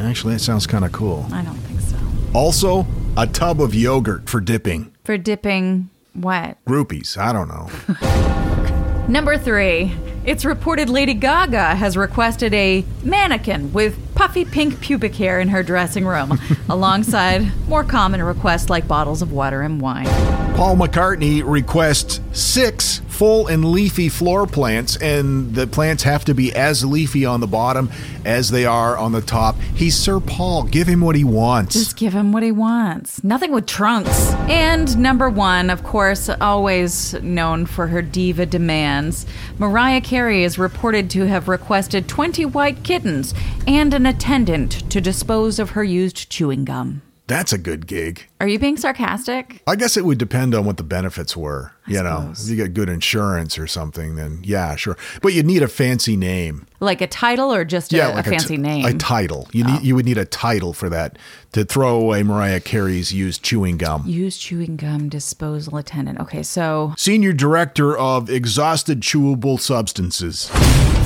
Actually, 0.00 0.34
that 0.34 0.40
sounds 0.40 0.66
kind 0.66 0.84
of 0.84 0.92
cool. 0.92 1.26
I 1.32 1.42
don't 1.42 1.56
think 1.58 1.80
so. 1.80 1.96
Also, 2.34 2.86
a 3.16 3.26
tub 3.26 3.60
of 3.60 3.74
yogurt 3.74 4.28
for 4.28 4.40
dipping. 4.40 4.92
For 5.04 5.16
dipping 5.16 5.90
what? 6.14 6.62
Groupies, 6.66 7.16
I 7.16 7.32
don't 7.32 7.48
know. 7.48 9.06
Number 9.08 9.36
three. 9.38 9.94
It's 10.24 10.44
reported 10.44 10.88
Lady 10.88 11.14
Gaga 11.14 11.74
has 11.74 11.96
requested 11.96 12.54
a 12.54 12.84
mannequin 13.02 13.72
with 13.72 13.98
puffy 14.14 14.44
pink 14.44 14.80
pubic 14.80 15.16
hair 15.16 15.40
in 15.40 15.48
her 15.48 15.64
dressing 15.64 16.06
room, 16.06 16.38
alongside 16.68 17.50
more 17.66 17.82
common 17.82 18.22
requests 18.22 18.70
like 18.70 18.86
bottles 18.86 19.20
of 19.20 19.32
water 19.32 19.62
and 19.62 19.80
wine. 19.80 20.06
Paul 20.54 20.76
McCartney 20.76 21.42
requests 21.44 22.20
six 22.32 23.00
full 23.08 23.48
and 23.48 23.64
leafy 23.64 24.08
floor 24.08 24.46
plants, 24.46 24.96
and 24.96 25.54
the 25.54 25.66
plants 25.66 26.04
have 26.04 26.24
to 26.26 26.34
be 26.34 26.54
as 26.54 26.84
leafy 26.84 27.24
on 27.24 27.40
the 27.40 27.46
bottom 27.46 27.90
as 28.24 28.50
they 28.50 28.64
are 28.64 28.96
on 28.96 29.12
the 29.12 29.20
top. 29.20 29.56
He's 29.74 29.96
Sir 29.96 30.20
Paul. 30.20 30.64
Give 30.64 30.86
him 30.86 31.00
what 31.00 31.16
he 31.16 31.24
wants. 31.24 31.74
Just 31.74 31.96
give 31.96 32.12
him 32.12 32.32
what 32.32 32.42
he 32.42 32.52
wants. 32.52 33.24
Nothing 33.24 33.50
with 33.52 33.66
trunks. 33.66 34.32
And 34.48 34.96
number 34.98 35.28
one, 35.28 35.70
of 35.70 35.82
course, 35.82 36.28
always 36.28 37.14
known 37.22 37.66
for 37.66 37.88
her 37.88 38.02
diva 38.02 38.46
demands, 38.46 39.26
Mariah 39.58 40.00
Carey 40.00 40.11
is 40.12 40.58
reported 40.58 41.08
to 41.10 41.26
have 41.26 41.48
requested 41.48 42.06
20 42.06 42.44
white 42.46 42.82
kittens 42.84 43.32
and 43.66 43.94
an 43.94 44.04
attendant 44.04 44.90
to 44.90 45.00
dispose 45.00 45.58
of 45.58 45.70
her 45.70 45.82
used 45.82 46.28
chewing 46.28 46.64
gum. 46.64 47.00
That's 47.32 47.50
a 47.54 47.56
good 47.56 47.86
gig. 47.86 48.26
Are 48.40 48.46
you 48.46 48.58
being 48.58 48.76
sarcastic? 48.76 49.62
I 49.66 49.74
guess 49.74 49.96
it 49.96 50.04
would 50.04 50.18
depend 50.18 50.54
on 50.54 50.66
what 50.66 50.76
the 50.76 50.82
benefits 50.82 51.34
were. 51.34 51.72
you 51.86 52.02
know, 52.02 52.30
if 52.30 52.46
you 52.46 52.56
get 52.56 52.74
good 52.74 52.90
insurance 52.90 53.58
or 53.58 53.66
something, 53.66 54.16
then 54.16 54.42
yeah, 54.44 54.76
sure. 54.76 54.98
But 55.22 55.32
you'd 55.32 55.46
need 55.46 55.62
a 55.62 55.68
fancy 55.68 56.14
name. 56.14 56.66
Like 56.80 57.00
a 57.00 57.06
title 57.06 57.50
or 57.50 57.64
just 57.64 57.90
a, 57.94 57.96
yeah, 57.96 58.12
a 58.12 58.16
like 58.16 58.26
fancy 58.26 58.56
t- 58.56 58.62
name? 58.62 58.84
Oh. 58.84 58.88
A 58.90 58.92
title. 58.92 59.48
You 59.50 59.64
need. 59.64 59.78
Oh. 59.78 59.80
You 59.80 59.94
would 59.94 60.04
need 60.04 60.18
a 60.18 60.26
title 60.26 60.74
for 60.74 60.90
that 60.90 61.18
to 61.52 61.64
throw 61.64 61.98
away 61.98 62.22
Mariah 62.22 62.60
Carey's 62.60 63.14
used 63.14 63.42
chewing 63.42 63.78
gum. 63.78 64.06
Used 64.06 64.38
chewing 64.38 64.76
gum 64.76 65.08
disposal 65.08 65.78
attendant. 65.78 66.20
Okay, 66.20 66.42
so 66.42 66.92
Senior 66.98 67.32
Director 67.32 67.96
of 67.96 68.28
Exhausted 68.28 69.00
Chewable 69.00 69.58
Substances. 69.58 70.50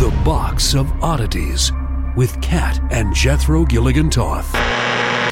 The 0.00 0.12
Box 0.24 0.74
of 0.74 0.90
Oddities 1.00 1.70
with 2.16 2.40
Kat 2.40 2.80
and 2.90 3.14
Jethro 3.14 3.64
Gilligan 3.64 4.10
Toth. 4.10 4.52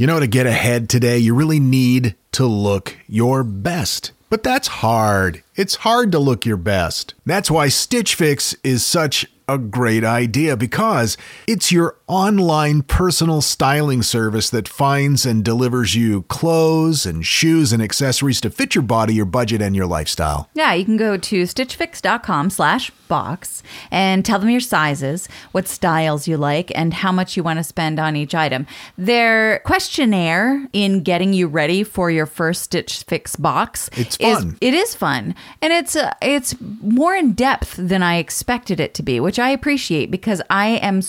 You 0.00 0.08
know, 0.08 0.18
to 0.18 0.26
get 0.26 0.46
ahead 0.46 0.88
today, 0.88 1.18
you 1.18 1.36
really 1.36 1.60
need 1.60 2.16
to 2.32 2.46
look 2.46 2.96
your 3.06 3.44
best. 3.44 4.10
But 4.28 4.42
that's 4.42 4.66
hard. 4.66 5.44
It's 5.54 5.76
hard 5.76 6.10
to 6.12 6.18
look 6.18 6.44
your 6.44 6.56
best. 6.56 7.14
That's 7.24 7.48
why 7.48 7.68
Stitch 7.68 8.16
Fix 8.16 8.56
is 8.64 8.84
such 8.84 9.24
a 9.48 9.56
great 9.56 10.02
idea 10.02 10.56
because 10.56 11.16
it's 11.46 11.70
your 11.70 11.96
online 12.06 12.82
personal 12.82 13.40
styling 13.40 14.02
service 14.02 14.50
that 14.50 14.68
finds 14.68 15.24
and 15.24 15.44
delivers 15.44 15.94
you 15.94 16.22
clothes 16.22 17.06
and 17.06 17.24
shoes 17.24 17.72
and 17.72 17.82
accessories 17.82 18.40
to 18.42 18.50
fit 18.50 18.74
your 18.74 18.82
body, 18.82 19.14
your 19.14 19.24
budget, 19.24 19.62
and 19.62 19.74
your 19.74 19.86
lifestyle. 19.86 20.48
yeah, 20.54 20.74
you 20.74 20.84
can 20.84 20.96
go 20.96 21.16
to 21.16 21.42
stitchfix.com 21.44 22.50
slash 22.50 22.90
box 23.08 23.62
and 23.90 24.24
tell 24.24 24.38
them 24.38 24.50
your 24.50 24.60
sizes, 24.60 25.28
what 25.52 25.66
styles 25.68 26.26
you 26.28 26.36
like, 26.36 26.70
and 26.74 26.92
how 26.94 27.12
much 27.12 27.36
you 27.36 27.42
want 27.42 27.58
to 27.58 27.64
spend 27.64 27.98
on 27.98 28.16
each 28.16 28.34
item. 28.34 28.66
Their 28.98 29.60
questionnaire 29.60 30.66
in 30.72 31.02
getting 31.02 31.32
you 31.32 31.46
ready 31.46 31.84
for 31.84 32.10
your 32.10 32.26
first 32.26 32.62
Stitch 32.64 33.02
Fix 33.04 33.36
box 33.36 33.88
It's 33.96 34.16
is 34.18 34.38
fun. 34.38 34.58
it 34.60 34.74
is 34.74 34.94
fun 34.94 35.34
and 35.62 35.72
it's 35.72 35.96
uh, 35.96 36.12
it's 36.20 36.54
more 36.60 37.14
in 37.14 37.32
depth 37.32 37.76
than 37.76 38.02
I 38.02 38.16
expected 38.16 38.80
it 38.80 38.94
to 38.94 39.02
be, 39.02 39.20
which 39.20 39.38
I 39.38 39.50
appreciate 39.50 40.10
because 40.10 40.42
I 40.50 40.68
am 40.68 41.00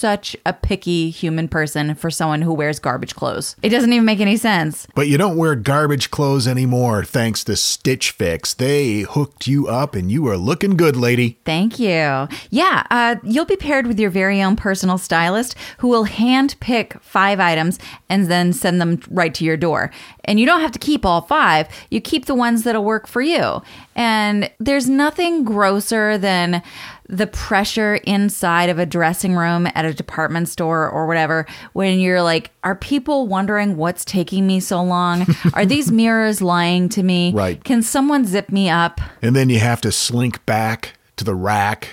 such 0.00 0.34
a 0.46 0.52
picky 0.54 1.10
human 1.10 1.46
person 1.46 1.94
for 1.94 2.10
someone 2.10 2.40
who 2.40 2.54
wears 2.54 2.78
garbage 2.78 3.14
clothes. 3.14 3.54
It 3.62 3.68
doesn't 3.68 3.92
even 3.92 4.06
make 4.06 4.20
any 4.20 4.38
sense. 4.38 4.86
But 4.94 5.08
you 5.08 5.18
don't 5.18 5.36
wear 5.36 5.54
garbage 5.54 6.10
clothes 6.10 6.48
anymore 6.48 7.04
thanks 7.04 7.44
to 7.44 7.54
Stitch 7.54 8.12
Fix. 8.12 8.54
They 8.54 9.00
hooked 9.00 9.46
you 9.46 9.68
up 9.68 9.94
and 9.94 10.10
you 10.10 10.26
are 10.28 10.38
looking 10.38 10.76
good, 10.76 10.96
lady. 10.96 11.38
Thank 11.44 11.78
you. 11.78 12.28
Yeah, 12.48 12.86
uh, 12.90 13.16
you'll 13.22 13.44
be 13.44 13.56
paired 13.56 13.86
with 13.86 14.00
your 14.00 14.10
very 14.10 14.42
own 14.42 14.56
personal 14.56 14.96
stylist 14.96 15.54
who 15.78 15.88
will 15.88 16.04
hand 16.04 16.56
pick 16.60 16.94
five 17.02 17.38
items 17.38 17.78
and 18.08 18.30
then 18.30 18.54
send 18.54 18.80
them 18.80 19.00
right 19.10 19.34
to 19.34 19.44
your 19.44 19.58
door. 19.58 19.90
And 20.24 20.40
you 20.40 20.46
don't 20.46 20.60
have 20.62 20.72
to 20.72 20.78
keep 20.78 21.04
all 21.04 21.20
five, 21.20 21.68
you 21.90 22.00
keep 22.00 22.24
the 22.24 22.34
ones 22.34 22.62
that'll 22.62 22.84
work 22.84 23.06
for 23.06 23.20
you. 23.20 23.62
And 23.94 24.50
there's 24.58 24.88
nothing 24.88 25.44
grosser 25.44 26.16
than 26.16 26.62
the 27.10 27.26
pressure 27.26 27.96
inside 27.96 28.70
of 28.70 28.78
a 28.78 28.86
dressing 28.86 29.34
room 29.34 29.66
at 29.74 29.84
a 29.84 29.92
department 29.92 30.48
store 30.48 30.88
or 30.88 31.06
whatever 31.06 31.44
when 31.72 31.98
you're 31.98 32.22
like, 32.22 32.52
are 32.62 32.76
people 32.76 33.26
wondering 33.26 33.76
what's 33.76 34.04
taking 34.04 34.46
me 34.46 34.60
so 34.60 34.82
long? 34.82 35.26
Are 35.54 35.66
these 35.66 35.90
mirrors 35.90 36.40
lying 36.40 36.88
to 36.90 37.02
me? 37.02 37.32
Right. 37.32 37.62
Can 37.64 37.82
someone 37.82 38.24
zip 38.24 38.50
me 38.50 38.70
up? 38.70 39.00
And 39.22 39.34
then 39.34 39.50
you 39.50 39.58
have 39.58 39.80
to 39.82 39.92
slink 39.92 40.44
back 40.46 40.94
to 41.16 41.24
the 41.24 41.34
rack 41.34 41.88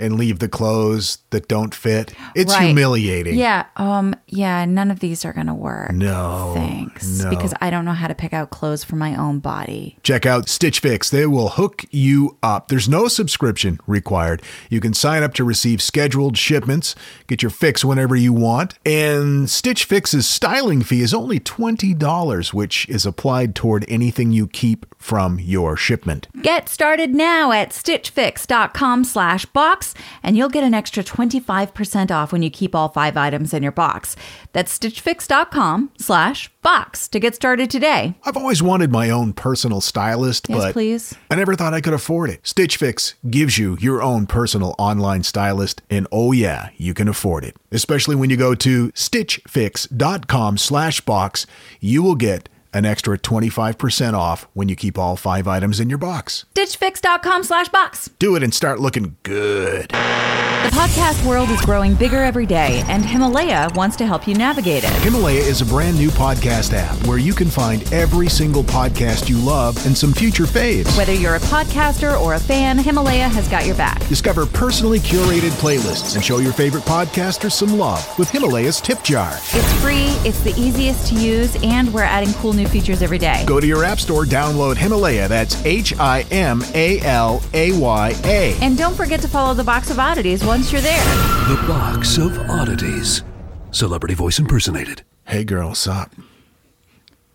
and 0.00 0.16
leave 0.18 0.38
the 0.38 0.48
clothes 0.48 1.18
that 1.30 1.46
don't 1.48 1.74
fit. 1.74 2.12
It's 2.34 2.52
Right. 2.54 2.66
humiliating. 2.66 3.36
Yeah, 3.38 3.64
um, 3.76 4.14
yeah, 4.26 4.64
none 4.64 4.90
of 4.90 5.00
these 5.00 5.24
are 5.24 5.32
gonna 5.32 5.54
work. 5.54 5.92
No, 5.92 6.52
Thanks. 6.54 7.06
no. 7.22 7.30
Because 7.30 7.54
I 7.60 7.70
don't 7.70 7.84
know 7.84 7.92
how 7.92 8.08
to 8.08 8.14
pick 8.14 8.32
out 8.32 8.50
clothes 8.50 8.82
for 8.84 8.96
my 8.96 9.14
own 9.14 9.38
body. 9.38 9.96
Check 10.02 10.26
out 10.26 10.48
Stitch 10.48 10.80
Fix. 10.80 11.10
They 11.10 11.26
will 11.26 11.50
hook 11.50 11.84
you 11.90 12.36
up. 12.42 12.68
There's 12.68 12.88
no 12.88 13.08
subscription 13.08 13.78
required. 13.86 14.42
You 14.68 14.80
can 14.80 14.94
sign 14.94 15.22
up 15.22 15.34
to 15.34 15.44
receive 15.44 15.80
scheduled 15.82 16.36
shipments, 16.36 16.94
get 17.26 17.42
your 17.42 17.50
fix 17.50 17.84
whenever 17.84 18.16
you 18.16 18.32
want. 18.32 18.74
And 18.86 19.48
Stitch 19.50 19.84
Fix's 19.84 20.26
styling 20.26 20.82
fee 20.82 21.02
is 21.02 21.12
only 21.14 21.38
$20, 21.40 22.52
which 22.54 22.88
is 22.88 23.04
applied 23.06 23.54
toward 23.54 23.84
anything 23.88 24.32
you 24.32 24.46
keep 24.46 24.86
from 24.98 25.38
your 25.40 25.76
shipment. 25.76 26.28
Get 26.42 26.68
started 26.68 27.14
now 27.14 27.52
at 27.52 27.70
stitchfix.com 27.70 29.04
slash 29.04 29.46
box 29.94 30.04
and 30.22 30.36
you'll 30.36 30.48
get 30.48 30.64
an 30.64 30.74
extra 30.74 31.02
25% 31.02 32.10
off 32.10 32.32
when 32.32 32.42
you 32.42 32.50
keep 32.50 32.74
all 32.74 32.88
five 32.88 33.16
items 33.16 33.54
in 33.54 33.62
your 33.62 33.72
box. 33.72 34.16
That's 34.52 34.76
stitchfix.com 34.76 35.90
slash 35.98 36.50
box 36.62 37.08
to 37.08 37.18
get 37.20 37.34
started 37.34 37.70
today. 37.70 38.14
I've 38.24 38.36
always 38.36 38.62
wanted 38.62 38.90
my 38.90 39.10
own 39.10 39.32
personal 39.32 39.80
stylist, 39.80 40.46
Yes, 40.48 40.58
but 40.58 40.72
please. 40.72 41.14
I 41.30 41.36
never 41.36 41.54
thought 41.54 41.74
I 41.74 41.80
could 41.80 41.94
afford 41.94 42.30
it. 42.30 42.46
Stitch 42.46 42.76
Fix 42.76 43.14
gives 43.30 43.58
you 43.58 43.76
your 43.80 44.02
own 44.02 44.26
personal 44.26 44.74
online 44.78 45.22
stylist, 45.22 45.82
and 45.90 46.06
oh 46.12 46.32
yeah, 46.32 46.70
you 46.76 46.94
can 46.94 47.08
afford 47.08 47.44
it. 47.44 47.56
Especially 47.70 48.16
when 48.16 48.30
you 48.30 48.36
go 48.36 48.54
to 48.54 48.90
stitchfix.com 48.92 50.58
slash 50.58 51.00
box, 51.00 51.46
you 51.80 52.02
will 52.02 52.14
get 52.14 52.48
an 52.72 52.84
extra 52.84 53.18
25% 53.18 54.14
off 54.14 54.46
when 54.54 54.68
you 54.68 54.76
keep 54.76 54.98
all 54.98 55.16
five 55.16 55.46
items 55.48 55.80
in 55.80 55.88
your 55.88 55.98
box. 55.98 56.44
Stitchfix.com 56.54 57.42
slash 57.44 57.68
box. 57.68 58.10
Do 58.18 58.36
it 58.36 58.42
and 58.42 58.52
start 58.54 58.80
looking 58.80 59.16
good. 59.22 59.88
The 59.90 60.76
podcast 60.76 61.26
world 61.26 61.48
is 61.50 61.60
growing 61.62 61.94
bigger 61.94 62.18
every 62.22 62.46
day 62.46 62.84
and 62.86 63.04
Himalaya 63.04 63.70
wants 63.74 63.96
to 63.96 64.06
help 64.06 64.28
you 64.28 64.34
navigate 64.34 64.84
it. 64.84 64.92
Himalaya 65.02 65.40
is 65.40 65.62
a 65.62 65.64
brand 65.66 65.96
new 65.96 66.10
podcast 66.10 66.74
app 66.74 66.94
where 67.06 67.18
you 67.18 67.32
can 67.32 67.48
find 67.48 67.90
every 67.92 68.28
single 68.28 68.62
podcast 68.62 69.28
you 69.28 69.38
love 69.38 69.84
and 69.86 69.96
some 69.96 70.12
future 70.12 70.44
faves. 70.44 70.96
Whether 70.98 71.14
you're 71.14 71.36
a 71.36 71.40
podcaster 71.40 72.20
or 72.20 72.34
a 72.34 72.40
fan, 72.40 72.78
Himalaya 72.78 73.28
has 73.28 73.48
got 73.48 73.64
your 73.66 73.76
back. 73.76 74.06
Discover 74.08 74.46
personally 74.46 74.98
curated 74.98 75.50
playlists 75.60 76.14
and 76.14 76.24
show 76.24 76.38
your 76.38 76.52
favorite 76.52 76.84
podcasters 76.84 77.52
some 77.52 77.78
love 77.78 78.06
with 78.18 78.28
Himalaya's 78.30 78.80
tip 78.80 79.02
jar. 79.02 79.32
It's 79.32 79.72
free, 79.82 80.08
it's 80.28 80.40
the 80.40 80.54
easiest 80.60 81.06
to 81.08 81.14
use, 81.14 81.56
and 81.62 81.92
we're 81.92 82.02
adding 82.02 82.32
cool 82.34 82.52
new 82.52 82.59
features 82.68 83.02
every 83.02 83.18
day. 83.18 83.44
Go 83.46 83.60
to 83.60 83.66
your 83.66 83.84
app 83.84 84.00
store, 84.00 84.24
download 84.24 84.76
Himalaya. 84.76 85.28
That's 85.28 85.64
H 85.64 85.98
I 85.98 86.22
M 86.30 86.62
A 86.74 87.00
L 87.00 87.42
A 87.54 87.78
Y 87.78 88.14
A. 88.24 88.56
And 88.60 88.76
don't 88.76 88.94
forget 88.94 89.20
to 89.20 89.28
follow 89.28 89.54
the 89.54 89.64
Box 89.64 89.90
of 89.90 89.98
Oddities 89.98 90.44
once 90.44 90.72
you're 90.72 90.80
there. 90.80 91.04
The 91.48 91.62
Box 91.66 92.18
of 92.18 92.38
Oddities. 92.50 93.22
Celebrity 93.70 94.14
voice 94.14 94.38
impersonated. 94.38 95.02
Hey, 95.24 95.44
girl, 95.44 95.68
what's 95.68 95.86
up? 95.86 96.12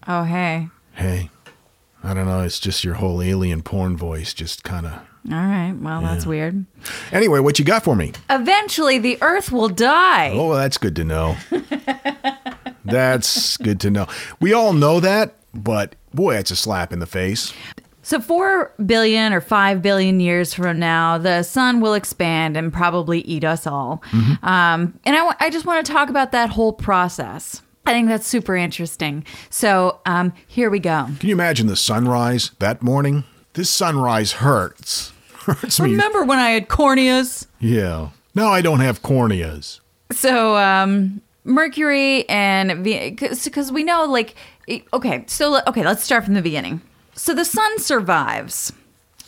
Oh, 0.07 0.23
hey. 0.23 0.69
Hey. 0.93 1.29
I 2.03 2.13
don't 2.13 2.25
know. 2.27 2.41
It's 2.41 2.59
just 2.59 2.83
your 2.83 2.95
whole 2.95 3.21
alien 3.21 3.63
porn 3.63 3.97
voice, 3.97 4.33
just 4.33 4.63
kind 4.63 4.85
of. 4.85 4.93
All 5.31 5.37
right, 5.39 5.73
well, 5.81 6.01
that's 6.01 6.23
weird. 6.23 6.65
Anyway, 7.11 7.39
what 7.39 7.57
you 7.57 7.65
got 7.65 7.83
for 7.83 7.95
me? 7.95 8.11
Eventually, 8.29 8.99
the 8.99 9.17
Earth 9.21 9.51
will 9.51 9.69
die. 9.69 10.33
Oh, 10.33 10.49
well, 10.49 10.57
that's 10.59 10.77
good 10.77 10.95
to 10.97 11.03
know. 11.03 11.35
that's 12.85 13.57
good 13.57 13.79
to 13.81 13.91
know. 13.91 14.07
We 14.39 14.53
all 14.53 14.73
know 14.73 14.99
that, 14.99 15.35
but 15.53 15.95
boy, 16.13 16.35
it's 16.37 16.51
a 16.51 16.55
slap 16.55 16.93
in 16.93 16.99
the 16.99 17.05
face. 17.05 17.53
So, 18.01 18.21
4 18.21 18.71
billion 18.85 19.33
or 19.33 19.41
5 19.41 19.81
billion 19.81 20.19
years 20.19 20.53
from 20.53 20.77
now, 20.77 21.17
the 21.17 21.41
sun 21.41 21.81
will 21.81 21.95
expand 21.95 22.55
and 22.55 22.71
probably 22.71 23.21
eat 23.21 23.43
us 23.43 23.65
all. 23.65 24.03
Um, 24.43 24.99
and 25.05 25.15
I 25.15 25.35
I 25.39 25.49
just 25.49 25.65
want 25.65 25.83
to 25.83 25.91
talk 25.91 26.09
about 26.09 26.31
that 26.31 26.51
whole 26.51 26.71
process. 26.71 27.63
I 27.87 27.93
think 27.93 28.07
that's 28.07 28.27
super 28.27 28.55
interesting. 28.55 29.25
So, 29.49 30.01
um, 30.05 30.33
here 30.47 30.69
we 30.69 30.79
go. 30.79 31.07
Can 31.19 31.29
you 31.29 31.35
imagine 31.35 31.65
the 31.67 31.75
sunrise 31.75 32.51
that 32.59 32.81
morning? 32.83 33.23
This 33.53 33.69
sunrise 33.69 34.33
hurts. 34.33 35.11
Hurts 35.45 35.79
me. 35.79 35.91
Remember 35.91 36.23
when 36.23 36.39
I 36.39 36.51
had 36.51 36.67
corneas? 36.67 37.45
Yeah. 37.59 38.09
Now 38.33 38.49
I 38.49 38.61
don't 38.61 38.79
have 38.79 39.01
corneas. 39.03 39.79
So, 40.11 40.57
um, 40.57 41.21
Mercury 41.45 42.27
and 42.27 42.83
because 42.83 43.71
we 43.71 43.83
know, 43.83 44.05
like, 44.05 44.35
okay, 44.91 45.23
so 45.27 45.61
okay, 45.67 45.85
let's 45.85 46.03
start 46.03 46.25
from 46.25 46.33
the 46.33 46.41
beginning. 46.41 46.81
So 47.13 47.33
the 47.33 47.45
sun 47.45 47.79
survives 47.79 48.73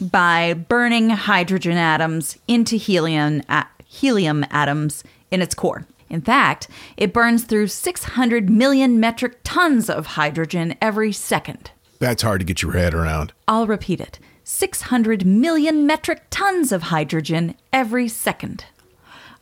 by 0.02 0.54
burning 0.54 1.12
hydrogen 1.12 1.78
atoms 1.78 2.38
into 2.48 2.76
helium, 2.76 3.44
helium 3.86 4.46
atoms 4.52 5.04
in 5.32 5.42
its 5.42 5.56
core. 5.56 5.86
In 6.10 6.22
fact, 6.22 6.68
it 6.96 7.14
burns 7.14 7.44
through 7.44 7.68
600 7.68 8.50
million 8.50 9.00
metric 9.00 9.40
tons 9.44 9.90
of 9.90 10.08
hydrogen 10.08 10.76
every 10.82 11.12
second. 11.12 11.72
That's 12.00 12.22
hard 12.22 12.40
to 12.42 12.46
get 12.46 12.62
your 12.62 12.74
head 12.74 12.94
around. 12.94 13.34
I'll 13.48 13.68
repeat 13.68 14.00
it 14.00 14.20
600 14.44 15.26
million 15.26 15.86
metric 15.86 16.24
tons 16.30 16.72
of 16.72 16.84
hydrogen 16.84 17.56
every 17.74 18.08
second. 18.08 18.66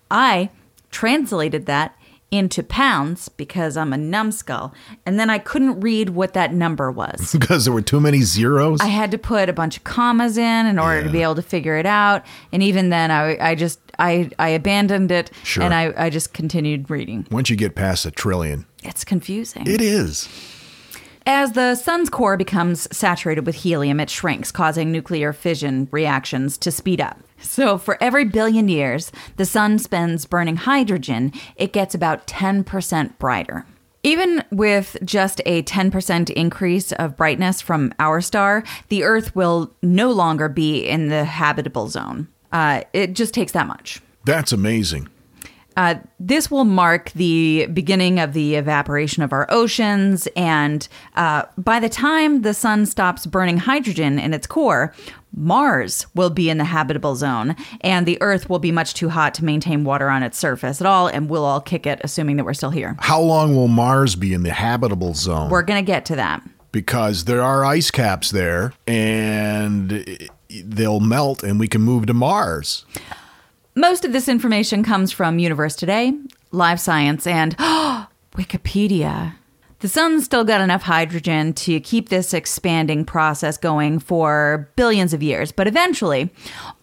I 0.10 0.50
translated 0.90 1.68
that 1.68 1.96
into 2.32 2.64
pounds 2.64 3.30
because 3.30 3.78
I'm 3.78 3.94
a 3.94 3.98
numbskull, 3.98 4.74
and 5.06 5.20
then 5.20 5.30
I 5.30 5.38
couldn't 5.38 5.80
read 5.80 6.10
what 6.10 6.34
that 6.34 6.54
number 6.54 6.92
was. 6.92 7.36
Because 7.40 7.66
there 7.66 7.74
were 7.74 7.82
too 7.82 8.00
many 8.02 8.22
zeros. 8.22 8.80
I 8.82 8.88
had 8.88 9.12
to 9.12 9.18
put 9.18 9.48
a 9.50 9.54
bunch 9.54 9.78
of 9.78 9.84
commas 9.84 10.38
in 10.38 10.66
in 10.66 10.80
order 10.80 11.04
to 11.04 11.10
be 11.10 11.22
able 11.22 11.36
to 11.36 11.42
figure 11.42 11.78
it 11.78 11.86
out, 11.86 12.26
and 12.52 12.62
even 12.64 12.90
then, 12.90 13.12
I, 13.12 13.38
I 13.52 13.56
just 13.56 13.80
I, 14.00 14.30
I 14.40 14.50
abandoned 14.50 15.12
it 15.12 15.32
Sure. 15.44 15.64
and 15.64 15.74
I, 15.74 15.94
I 15.96 16.10
just 16.10 16.34
continued 16.34 16.90
reading. 16.90 17.26
Once 17.32 17.50
you 17.50 17.56
get 17.56 17.76
past 17.76 18.06
a 18.06 18.12
trillion, 18.12 18.66
It's 18.84 19.06
confusing. 19.06 19.68
it 19.68 19.80
is. 19.82 20.28
As 21.28 21.54
the 21.54 21.74
sun's 21.74 22.12
core 22.12 22.38
becomes 22.38 22.88
saturated 22.96 23.48
with 23.48 23.56
helium, 23.56 24.00
it 24.00 24.12
shrinks, 24.12 24.52
causing 24.52 24.92
nuclear 24.92 25.34
fission 25.34 25.88
reactions 25.92 26.56
to 26.60 26.72
speed 26.72 27.02
up. 27.02 27.20
So, 27.40 27.80
for 27.80 27.98
every 28.00 28.26
billion 28.26 28.70
years 28.70 29.12
the 29.38 29.46
sun 29.46 29.80
spends 29.80 30.26
burning 30.26 30.58
hydrogen, 30.58 31.34
it 31.56 31.74
gets 31.74 31.96
about 31.96 32.28
10% 32.28 33.18
brighter. 33.18 33.66
Even 34.04 34.44
with 34.52 34.98
just 35.04 35.42
a 35.48 35.64
10% 35.64 36.30
increase 36.30 36.92
of 36.92 37.18
brightness 37.18 37.60
from 37.60 37.92
our 37.98 38.22
star, 38.22 38.64
the 38.90 39.04
Earth 39.04 39.36
will 39.36 39.74
no 39.82 40.12
longer 40.12 40.48
be 40.48 40.86
in 40.88 41.08
the 41.08 41.26
habitable 41.26 41.88
zone. 41.88 42.28
Uh, 42.52 42.82
it 42.94 43.14
just 43.14 43.34
takes 43.34 43.54
that 43.54 43.66
much. 43.66 44.00
That's 44.26 44.52
amazing. 44.52 45.10
Uh, 45.78 45.96
this 46.20 46.50
will 46.50 46.64
mark 46.66 47.12
the 47.12 47.66
beginning 47.74 48.20
of 48.20 48.34
the 48.34 48.56
evaporation 48.56 49.24
of 49.24 49.34
our 49.34 49.46
oceans, 49.50 50.28
and 50.36 50.88
uh, 51.16 51.44
by 51.58 51.80
the 51.80 51.90
time 51.90 52.42
the 52.44 52.54
sun 52.54 52.86
stops 52.86 53.26
burning 53.26 53.58
hydrogen 53.58 54.18
in 54.18 54.34
its 54.34 54.48
core, 54.48 54.94
Mars 55.38 56.08
will 56.16 56.30
be 56.30 56.50
in 56.50 56.58
the 56.58 56.64
habitable 56.64 57.16
zone, 57.16 57.58
and 57.82 58.06
the 58.06 58.18
Earth 58.22 58.50
will 58.50 58.60
be 58.60 58.72
much 58.72 58.94
too 58.94 59.10
hot 59.10 59.34
to 59.34 59.44
maintain 59.44 59.84
water 59.84 60.08
on 60.10 60.24
its 60.24 60.38
surface 60.38 60.80
at 60.80 60.88
all, 60.88 61.08
and 61.08 61.30
we'll 61.30 61.44
all 61.44 61.60
kick 61.60 61.86
it, 61.86 62.00
assuming 62.06 62.38
that 62.38 62.46
we're 62.46 62.54
still 62.54 62.70
here. 62.72 62.96
How 63.00 63.20
long 63.20 63.54
will 63.54 63.68
Mars 63.68 64.16
be 64.16 64.34
in 64.34 64.44
the 64.44 64.54
habitable 64.54 65.14
zone? 65.14 65.50
We're 65.50 65.62
going 65.64 65.84
to 65.84 65.86
get 65.86 66.06
to 66.06 66.16
that. 66.16 66.42
because 66.72 67.24
there 67.26 67.42
are 67.42 67.64
ice 67.66 67.90
caps 67.92 68.32
there 68.32 68.74
and 68.86 70.30
they'll 70.50 71.00
melt 71.00 71.42
and 71.44 71.58
we 71.60 71.68
can 71.70 71.82
move 71.82 72.06
to 72.06 72.14
Mars. 72.14 72.86
Most 73.78 74.06
of 74.06 74.14
this 74.14 74.30
information 74.30 74.84
comes 74.84 75.12
from 75.12 75.38
Universe 75.38 75.76
Today, 75.76 76.14
Live 76.52 76.80
Science, 76.80 77.28
and 77.28 77.58
Wikipedia. 78.34 79.34
The 79.80 79.90
sun's 79.90 80.24
still 80.24 80.46
got 80.46 80.62
enough 80.62 80.84
hydrogen 80.84 81.52
to 81.56 81.82
keep 81.82 82.08
this 82.08 82.34
expanding 82.34 83.04
process 83.04 83.58
going 83.58 84.00
for 84.00 84.72
billions 84.78 85.14
of 85.14 85.22
years, 85.22 85.52
but 85.52 85.68
eventually, 85.68 86.30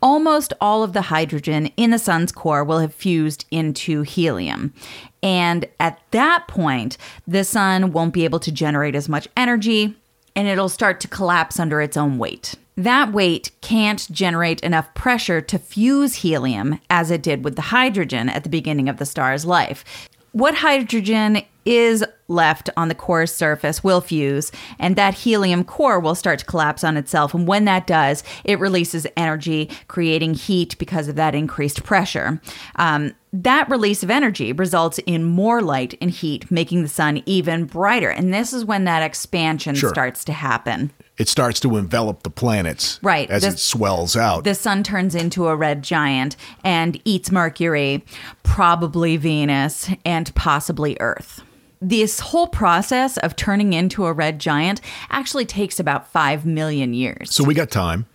almost 0.03 0.53
all 0.61 0.83
of 0.83 0.93
the 0.93 1.01
hydrogen 1.01 1.71
in 1.79 1.93
the 1.93 1.99
sun's 1.99 2.31
core 2.31 2.63
will 2.63 2.81
have 2.81 2.93
fused 2.93 3.47
into 3.51 4.03
helium. 4.03 4.75
And 5.23 5.65
at 5.81 5.99
that 6.11 6.47
point, 6.47 6.99
the 7.27 7.43
sun 7.43 7.93
won't 7.93 8.13
be 8.13 8.27
able 8.27 8.41
to 8.41 8.53
generate 8.53 8.95
as 8.95 9.09
much 9.09 9.27
energy 9.35 9.97
and 10.37 10.47
it'll 10.47 10.69
start 10.69 11.01
to 11.01 11.09
collapse 11.09 11.59
under 11.59 11.81
its 11.81 11.97
own 11.97 12.19
weight. 12.19 12.55
That 12.77 13.13
weight 13.13 13.51
can't 13.61 14.11
generate 14.11 14.61
enough 14.61 14.95
pressure 14.95 15.41
to 15.43 15.59
fuse 15.59 16.17
helium 16.17 16.81
as 16.89 17.11
it 17.11 17.23
did 17.23 17.45
with 17.45 17.57
the 17.57 17.63
hydrogen 17.63 18.29
at 18.29 18.45
the 18.45 18.49
beginning 18.49 18.89
of 18.89 18.97
the 18.97 19.05
star's 19.05 19.45
life. 19.45 20.09
What 20.33 20.55
hydrogen 20.55 21.43
is 21.65 22.05
left 22.29 22.71
on 22.77 22.89
the 22.89 22.95
core's 22.95 23.33
surface 23.33 23.85
will 23.85 24.01
fuse, 24.01 24.51
and 24.79 24.97
that 24.97 25.15
helium 25.15 25.65
core 25.65 26.01
will 26.01 26.15
start 26.15 26.39
to 26.39 26.45
collapse 26.45 26.83
on 26.83 26.97
itself. 26.97 27.35
And 27.35 27.47
when 27.47 27.65
that 27.67 27.87
does, 27.87 28.25
it 28.45 28.59
releases 28.59 29.07
energy, 29.17 29.71
creating 29.89 30.35
heat 30.35 30.77
because 30.79 31.09
of 31.09 31.17
that 31.17 31.35
increased 31.35 31.83
pressure. 31.85 32.41
Um, 32.77 33.13
that 33.35 33.69
release 33.71 34.03
of 34.03 34.11
energy 34.11 34.53
results 34.53 34.99
in 35.07 35.25
more 35.25 35.63
light 35.63 35.95
and 36.01 36.11
heat, 36.11 36.51
making 36.51 36.83
the 36.83 36.89
sun 36.89 37.23
even 37.27 37.65
brighter. 37.65 38.11
And 38.11 38.33
this 38.33 38.53
is 38.53 38.65
when 38.65 38.85
that 38.85 39.03
expansion 39.03 39.75
Sure. 39.75 39.91
starts 39.91 40.25
to 40.27 40.33
happen. 40.33 40.91
It 41.19 41.29
starts 41.29 41.61
to 41.61 41.77
envelop 41.77 42.23
the 42.25 42.31
planets 42.31 42.99
Right. 43.03 43.31
as 43.31 43.43
This- 43.43 43.55
it 43.55 43.59
swells 43.61 44.17
out. 44.17 44.45
the 44.45 44.55
sun 44.55 44.83
turns 44.83 45.15
into 45.15 45.47
a 45.49 45.57
red 45.57 45.83
giant 45.83 46.37
and 46.65 47.01
eats 47.05 47.31
Mercury, 47.31 48.05
probably 48.43 49.17
Venus, 49.17 49.89
and 50.05 50.35
possibly 50.35 50.97
Earth. 51.01 51.43
This 51.85 52.21
whole 52.21 52.47
process 52.47 53.17
of 53.19 53.35
turning 53.35 53.73
into 53.73 54.07
a 54.07 54.13
red 54.13 54.39
giant 54.39 54.81
actually 55.11 55.45
takes 55.45 55.81
about 55.81 56.07
5 56.13 56.47
million 56.47 56.95
years. 56.95 57.35
so 57.35 57.43
we 57.43 57.55
got 57.55 57.71
time. 57.71 58.07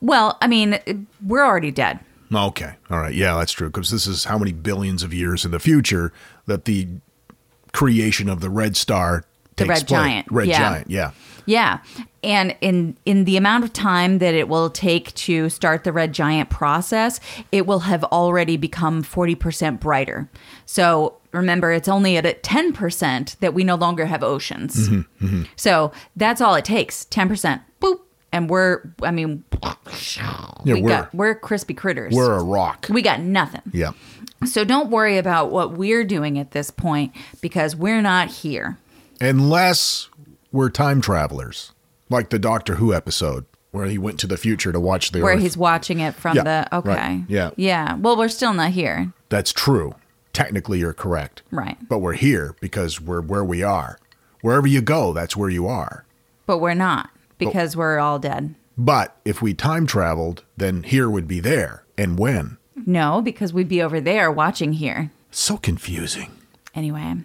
well, 0.00 0.36
I 0.42 0.48
mean, 0.48 1.06
we're 1.24 1.44
already 1.46 1.70
dead. 1.70 2.00
Okay. 2.34 2.74
All 2.90 2.98
right. 2.98 3.14
Yeah, 3.14 3.36
that's 3.36 3.52
true. 3.52 3.68
Because 3.68 3.90
this 3.90 4.06
is 4.06 4.24
how 4.24 4.38
many 4.38 4.52
billions 4.52 5.02
of 5.02 5.14
years 5.14 5.44
in 5.44 5.50
the 5.52 5.60
future 5.60 6.12
that 6.46 6.64
the 6.64 6.88
creation 7.72 8.28
of 8.28 8.40
the 8.40 8.50
red 8.50 8.76
star 8.76 9.24
The 9.56 9.66
red 9.66 9.86
place. 9.86 10.00
giant, 10.00 10.26
Red 10.30 10.48
yeah. 10.48 10.58
giant. 10.58 10.90
Yeah. 10.90 11.10
Yeah. 11.46 11.78
And 12.22 12.54
in 12.60 12.96
in 13.04 13.24
the 13.24 13.36
amount 13.36 13.64
of 13.64 13.72
time 13.72 14.18
that 14.18 14.34
it 14.34 14.48
will 14.48 14.70
take 14.70 15.12
to 15.14 15.48
start 15.48 15.84
the 15.84 15.92
red 15.92 16.12
giant 16.12 16.50
process, 16.50 17.18
it 17.50 17.66
will 17.66 17.80
have 17.80 18.04
already 18.04 18.56
become 18.56 19.02
40% 19.02 19.80
brighter. 19.80 20.28
So 20.66 21.16
remember, 21.32 21.72
it's 21.72 21.88
only 21.88 22.16
at 22.16 22.24
a 22.26 22.34
10% 22.34 23.38
that 23.40 23.54
we 23.54 23.64
no 23.64 23.74
longer 23.74 24.06
have 24.06 24.22
oceans. 24.22 24.88
Mm-hmm, 24.88 25.42
So 25.56 25.90
that's 26.14 26.40
all 26.40 26.54
it 26.54 26.64
takes 26.64 27.04
10%. 27.06 27.60
Boop. 27.80 28.00
And 28.34 28.48
we're, 28.48 28.82
I 29.02 29.10
mean, 29.10 29.44
Yeah. 30.24 30.54
we 30.64 30.82
we're 30.82 30.88
got, 30.88 31.14
we're 31.14 31.34
crispy 31.34 31.74
critters. 31.74 32.14
we're 32.14 32.32
a 32.38 32.42
rock. 32.42 32.86
we 32.88 33.02
got 33.02 33.20
nothing. 33.20 33.60
yeah. 33.72 33.92
So 34.46 34.64
don't 34.64 34.90
worry 34.90 35.18
about 35.18 35.50
what 35.52 35.72
we're 35.76 36.04
doing 36.04 36.38
at 36.38 36.50
this 36.52 36.70
point 36.70 37.12
because 37.40 37.76
we're 37.76 38.00
not 38.02 38.28
here. 38.28 38.78
Unless 39.20 40.08
we're 40.52 40.70
time 40.70 41.00
travelers, 41.00 41.72
like 42.08 42.30
the 42.30 42.38
Doctor 42.38 42.76
Who 42.76 42.94
episode 42.94 43.46
where 43.70 43.86
he 43.86 43.96
went 43.96 44.20
to 44.20 44.26
the 44.26 44.36
future 44.36 44.70
to 44.70 44.78
watch 44.78 45.12
the 45.12 45.22
Where 45.22 45.34
Earth. 45.34 45.40
he's 45.40 45.56
watching 45.56 46.00
it 46.00 46.14
from 46.14 46.36
Yeah, 46.36 46.42
the, 46.68 46.76
okay. 46.76 46.88
right, 46.90 47.24
yeah. 47.26 47.50
Yeah. 47.56 47.94
Well, 47.96 48.18
we're 48.18 48.28
still 48.28 48.52
not 48.52 48.72
here. 48.72 49.12
That's 49.30 49.50
true. 49.50 49.94
Technically, 50.34 50.78
you're 50.80 50.92
correct. 50.92 51.40
Right. 51.50 51.78
But 51.88 52.00
we're 52.00 52.12
here 52.12 52.54
because 52.60 53.00
we're 53.00 53.22
where 53.22 53.44
we 53.44 53.62
are. 53.62 53.98
Wherever 54.42 54.66
you 54.66 54.82
go, 54.82 55.14
that's 55.14 55.36
where 55.38 55.48
you 55.48 55.66
are. 55.66 56.04
But 56.44 56.58
we're 56.58 56.74
not 56.74 57.08
because 57.38 57.76
we're 57.76 57.98
all 57.98 58.18
dead. 58.18 58.54
But 58.76 59.16
if 59.24 59.40
we 59.40 59.54
time 59.54 59.86
traveled, 59.86 60.44
then 60.56 60.82
here 60.82 61.08
would 61.08 61.26
be 61.28 61.40
there. 61.40 61.84
And 61.96 62.18
when? 62.18 62.58
No, 62.86 63.22
because 63.22 63.52
we'd 63.54 63.68
be 63.68 63.82
over 63.82 64.00
there 64.00 64.30
watching 64.30 64.74
here. 64.74 65.10
So 65.30 65.56
confusing. 65.56 66.32
Anyway, 66.74 67.16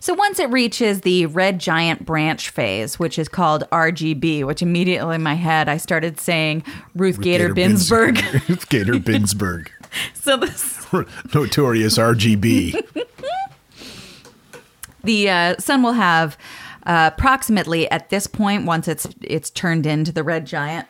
so 0.00 0.14
once 0.14 0.38
it 0.38 0.48
reaches 0.50 1.02
the 1.02 1.26
red 1.26 1.58
giant 1.58 2.06
branch 2.06 2.48
phase, 2.48 2.98
which 2.98 3.18
is 3.18 3.28
called 3.28 3.64
RGB, 3.70 4.44
which 4.44 4.62
immediately 4.62 5.16
in 5.16 5.22
my 5.22 5.34
head 5.34 5.68
I 5.68 5.76
started 5.76 6.18
saying 6.18 6.64
Ruth 6.94 7.20
Gator, 7.20 7.54
Binsberg. 7.54 8.22
Ruth 8.48 8.68
Gator 8.70 8.94
Binsberg. 8.94 9.68
so 10.14 10.38
this, 10.38 10.86
Notorious 11.34 11.98
RGB. 11.98 13.04
the 15.02 15.28
uh, 15.28 15.56
sun 15.58 15.82
will 15.82 15.92
have 15.92 16.38
uh, 16.86 17.10
approximately 17.14 17.90
at 17.90 18.08
this 18.08 18.26
point, 18.26 18.64
once 18.64 18.88
it's 18.88 19.06
it's 19.20 19.50
turned 19.50 19.86
into 19.86 20.12
the 20.12 20.22
red 20.22 20.46
giant, 20.46 20.86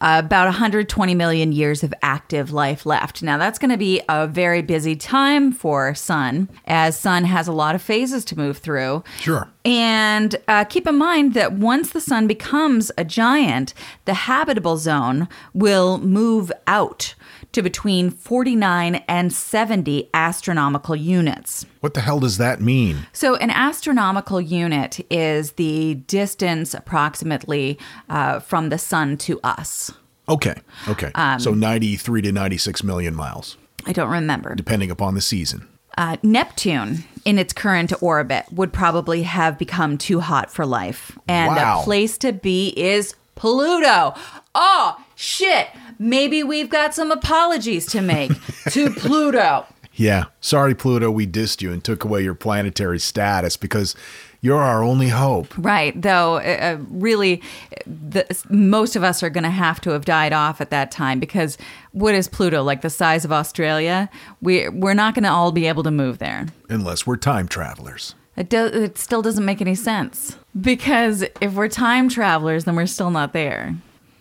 uh, 0.00 0.22
about 0.24 0.46
120 0.46 1.14
million 1.14 1.52
years 1.52 1.82
of 1.82 1.92
active 2.02 2.52
life 2.52 2.86
left. 2.86 3.22
Now 3.22 3.38
that's 3.38 3.58
going 3.58 3.70
to 3.70 3.76
be 3.76 4.00
a 4.08 4.26
very 4.26 4.62
busy 4.62 4.96
time 4.96 5.52
for 5.52 5.94
Sun, 5.94 6.48
as 6.66 6.98
Sun 6.98 7.24
has 7.24 7.48
a 7.48 7.52
lot 7.52 7.74
of 7.74 7.82
phases 7.82 8.24
to 8.26 8.38
move 8.38 8.58
through. 8.58 9.04
Sure. 9.20 9.48
And 9.64 10.36
uh, 10.48 10.64
keep 10.64 10.86
in 10.86 10.96
mind 10.96 11.34
that 11.34 11.52
once 11.52 11.90
the 11.90 12.00
sun 12.00 12.26
becomes 12.26 12.90
a 12.96 13.04
giant, 13.04 13.74
the 14.06 14.14
habitable 14.14 14.78
zone 14.78 15.28
will 15.52 15.98
move 15.98 16.50
out 16.66 17.14
to 17.52 17.62
between 17.62 18.10
49 18.10 18.96
and 19.08 19.32
70 19.32 20.08
astronomical 20.14 20.94
units. 20.96 21.66
What 21.80 21.94
the 21.94 22.00
hell 22.00 22.20
does 22.20 22.38
that 22.38 22.60
mean? 22.60 23.06
So, 23.12 23.36
an 23.36 23.50
astronomical 23.50 24.40
unit 24.40 25.04
is 25.10 25.52
the 25.52 25.94
distance 25.94 26.74
approximately 26.74 27.78
uh, 28.08 28.40
from 28.40 28.68
the 28.68 28.78
sun 28.78 29.16
to 29.18 29.40
us. 29.42 29.90
Okay. 30.28 30.54
Okay. 30.88 31.10
Um, 31.16 31.40
so 31.40 31.52
93 31.54 32.22
to 32.22 32.32
96 32.32 32.84
million 32.84 33.14
miles, 33.16 33.56
I 33.84 33.92
don't 33.92 34.10
remember. 34.10 34.54
depending 34.54 34.90
upon 34.90 35.14
the 35.14 35.20
season. 35.20 35.66
Uh, 35.98 36.16
Neptune, 36.22 37.02
in 37.24 37.36
its 37.36 37.52
current 37.52 37.92
orbit, 38.00 38.44
would 38.52 38.72
probably 38.72 39.24
have 39.24 39.58
become 39.58 39.98
too 39.98 40.20
hot 40.20 40.48
for 40.50 40.64
life. 40.64 41.18
And 41.26 41.56
Wow. 41.56 41.80
a 41.80 41.84
place 41.84 42.16
to 42.18 42.32
be 42.32 42.68
is 42.76 43.16
Pluto. 43.34 44.14
Oh, 44.54 44.96
shit, 45.20 45.68
maybe 45.98 46.42
we've 46.42 46.70
got 46.70 46.94
some 46.94 47.12
apologies 47.12 47.86
to 47.86 48.00
make 48.00 48.32
to 48.70 48.90
Pluto. 48.90 49.66
Yeah. 49.94 50.24
Sorry, 50.40 50.74
Pluto, 50.74 51.10
we 51.10 51.26
dissed 51.26 51.60
you 51.60 51.72
and 51.72 51.84
took 51.84 52.04
away 52.04 52.22
your 52.22 52.34
planetary 52.34 52.98
status 52.98 53.56
because 53.56 53.94
you're 54.40 54.62
our 54.62 54.82
only 54.82 55.08
hope. 55.08 55.52
Right, 55.58 56.00
though, 56.00 56.36
uh, 56.36 56.38
uh, 56.38 56.78
really, 56.88 57.42
the, 57.84 58.24
most 58.48 58.96
of 58.96 59.04
us 59.04 59.22
are 59.22 59.28
going 59.28 59.44
to 59.44 59.50
have 59.50 59.80
to 59.82 59.90
have 59.90 60.06
died 60.06 60.32
off 60.32 60.62
at 60.62 60.70
that 60.70 60.90
time 60.90 61.20
because 61.20 61.58
what 61.92 62.14
is 62.14 62.26
Pluto 62.28 62.62
like 62.62 62.80
the 62.80 62.88
size 62.88 63.26
of 63.26 63.32
Australia? 63.32 64.08
We 64.40 64.70
we're 64.70 64.94
not 64.94 65.14
going 65.14 65.24
to 65.24 65.30
all 65.30 65.52
be 65.52 65.66
able 65.66 65.82
to 65.82 65.90
move 65.90 66.18
there. 66.18 66.46
Unless 66.70 67.06
we're 67.06 67.18
time 67.18 67.48
travelers. 67.48 68.14
It 68.36 68.48
does. 68.48 68.72
It 68.72 68.96
still 68.96 69.20
doesn't 69.20 69.44
make 69.44 69.60
any 69.60 69.74
sense 69.74 70.38
because 70.58 71.22
if 71.42 71.52
we're 71.52 71.68
time 71.68 72.08
travelers, 72.08 72.64
then 72.64 72.76
we're 72.76 72.86
still 72.86 73.10
not 73.10 73.34
there. 73.34 73.74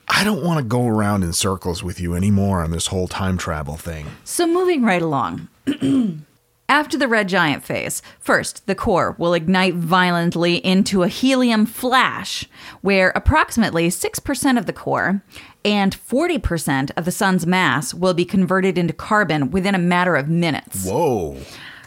I 0.09 0.23
don't 0.23 0.43
want 0.43 0.57
to 0.57 0.63
go 0.63 0.87
around 0.87 1.23
in 1.23 1.33
circles 1.33 1.83
with 1.83 1.99
you 1.99 2.15
anymore 2.15 2.63
on 2.63 2.71
this 2.71 2.87
whole 2.87 3.07
time 3.07 3.37
travel 3.37 3.77
thing. 3.77 4.07
So 4.23 4.47
moving 4.47 4.83
right 4.83 5.01
along. 5.01 5.47
After 6.69 6.97
the 6.99 7.07
red 7.07 7.27
giant 7.27 7.63
phase, 7.63 8.03
first, 8.19 8.67
the 8.67 8.75
core 8.75 9.15
will 9.17 9.33
ignite 9.33 9.73
violently 9.73 10.57
into 10.57 11.01
a 11.01 11.07
helium 11.07 11.65
flash, 11.65 12.45
where 12.81 13.11
approximately 13.15 13.87
6% 13.87 14.57
of 14.57 14.67
the 14.67 14.73
core 14.73 15.23
and 15.65 15.97
40% 15.97 16.91
of 16.95 17.05
the 17.05 17.11
sun's 17.11 17.47
mass 17.47 17.93
will 17.93 18.13
be 18.13 18.23
converted 18.23 18.77
into 18.77 18.93
carbon 18.93 19.49
within 19.49 19.73
a 19.73 19.79
matter 19.79 20.15
of 20.15 20.29
minutes. 20.29 20.85
Whoa. 20.85 21.37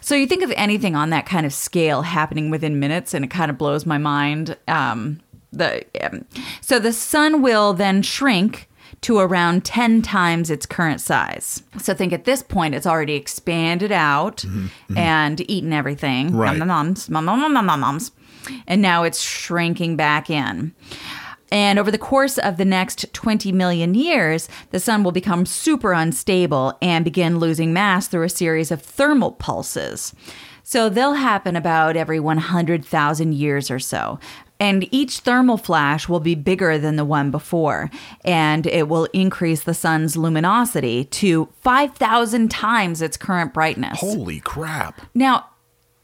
So 0.01 0.17
you 0.17 0.27
think 0.27 0.43
of 0.43 0.53
anything 0.57 0.97
on 0.97 1.11
that 1.11 1.27
kind 1.27 1.47
of 1.47 1.53
scale 1.53 2.03
happening 2.03 2.51
within 2.51 2.81
minutes, 2.81 3.15
and 3.15 3.25
it 3.25 3.31
kind 3.31 3.53
of 3.53 3.59
blows 3.59 3.87
my 3.87 3.99
mind. 3.99 4.57
Um, 4.67 5.21
the 5.53 5.85
um, 6.03 6.25
so 6.61 6.79
the 6.79 6.93
sun 6.93 7.43
will 7.43 7.73
then 7.75 8.03
shrink 8.03 8.69
to 9.03 9.19
around 9.19 9.65
10 9.65 10.03
times 10.03 10.49
its 10.49 10.65
current 10.65 11.01
size. 11.01 11.63
So 11.79 11.93
think 11.93 12.13
at 12.13 12.25
this 12.25 12.43
point 12.43 12.75
it's 12.75 12.87
already 12.87 13.15
expanded 13.15 13.91
out 13.93 14.45
and 14.97 15.51
eaten 15.51 15.73
everything. 15.73 16.35
Right. 16.35 16.51
And 18.67 18.81
now 18.81 19.03
it's 19.03 19.21
shrinking 19.21 19.97
back 19.97 20.31
in. 20.31 20.75
And 21.51 21.79
over 21.79 21.91
the 21.91 21.99
course 21.99 22.39
of 22.39 22.57
the 22.57 22.65
next 22.65 23.13
20 23.13 23.53
million 23.53 23.95
years, 23.95 24.49
the 24.71 24.81
sun 24.81 25.05
will 25.05 25.13
become 25.13 25.45
super 25.45 25.93
unstable 25.93 26.79
and 26.81 27.05
begin 27.05 27.39
losing 27.39 27.75
mass 27.75 28.09
through 28.09 28.25
a 28.25 28.31
series 28.31 28.71
of 28.71 28.81
thermal 28.81 29.33
pulses. 29.33 30.15
So 30.65 30.89
they'll 30.89 31.15
happen 31.15 31.55
about 31.55 31.97
every 31.97 32.21
100,000 32.21 33.35
years 33.35 33.71
or 33.71 33.79
so. 33.79 34.19
And 34.63 34.87
each 34.93 35.19
thermal 35.19 35.57
flash 35.57 36.09
will 36.09 36.21
be 36.21 36.37
bigger 36.37 36.79
than 36.79 36.95
the 36.95 37.05
one 37.05 37.33
before, 37.33 37.91
and 38.25 38.65
it 38.65 38.87
will 38.89 39.09
increase 39.13 39.65
the 39.65 39.75
sun's 39.75 40.17
luminosity 40.17 41.07
to 41.07 41.49
5,000 41.63 42.49
times 42.49 43.03
its 43.03 43.17
current 43.17 43.53
brightness. 43.53 43.99
Holy 43.99 44.39
crap. 44.39 45.01
Now, 45.17 45.47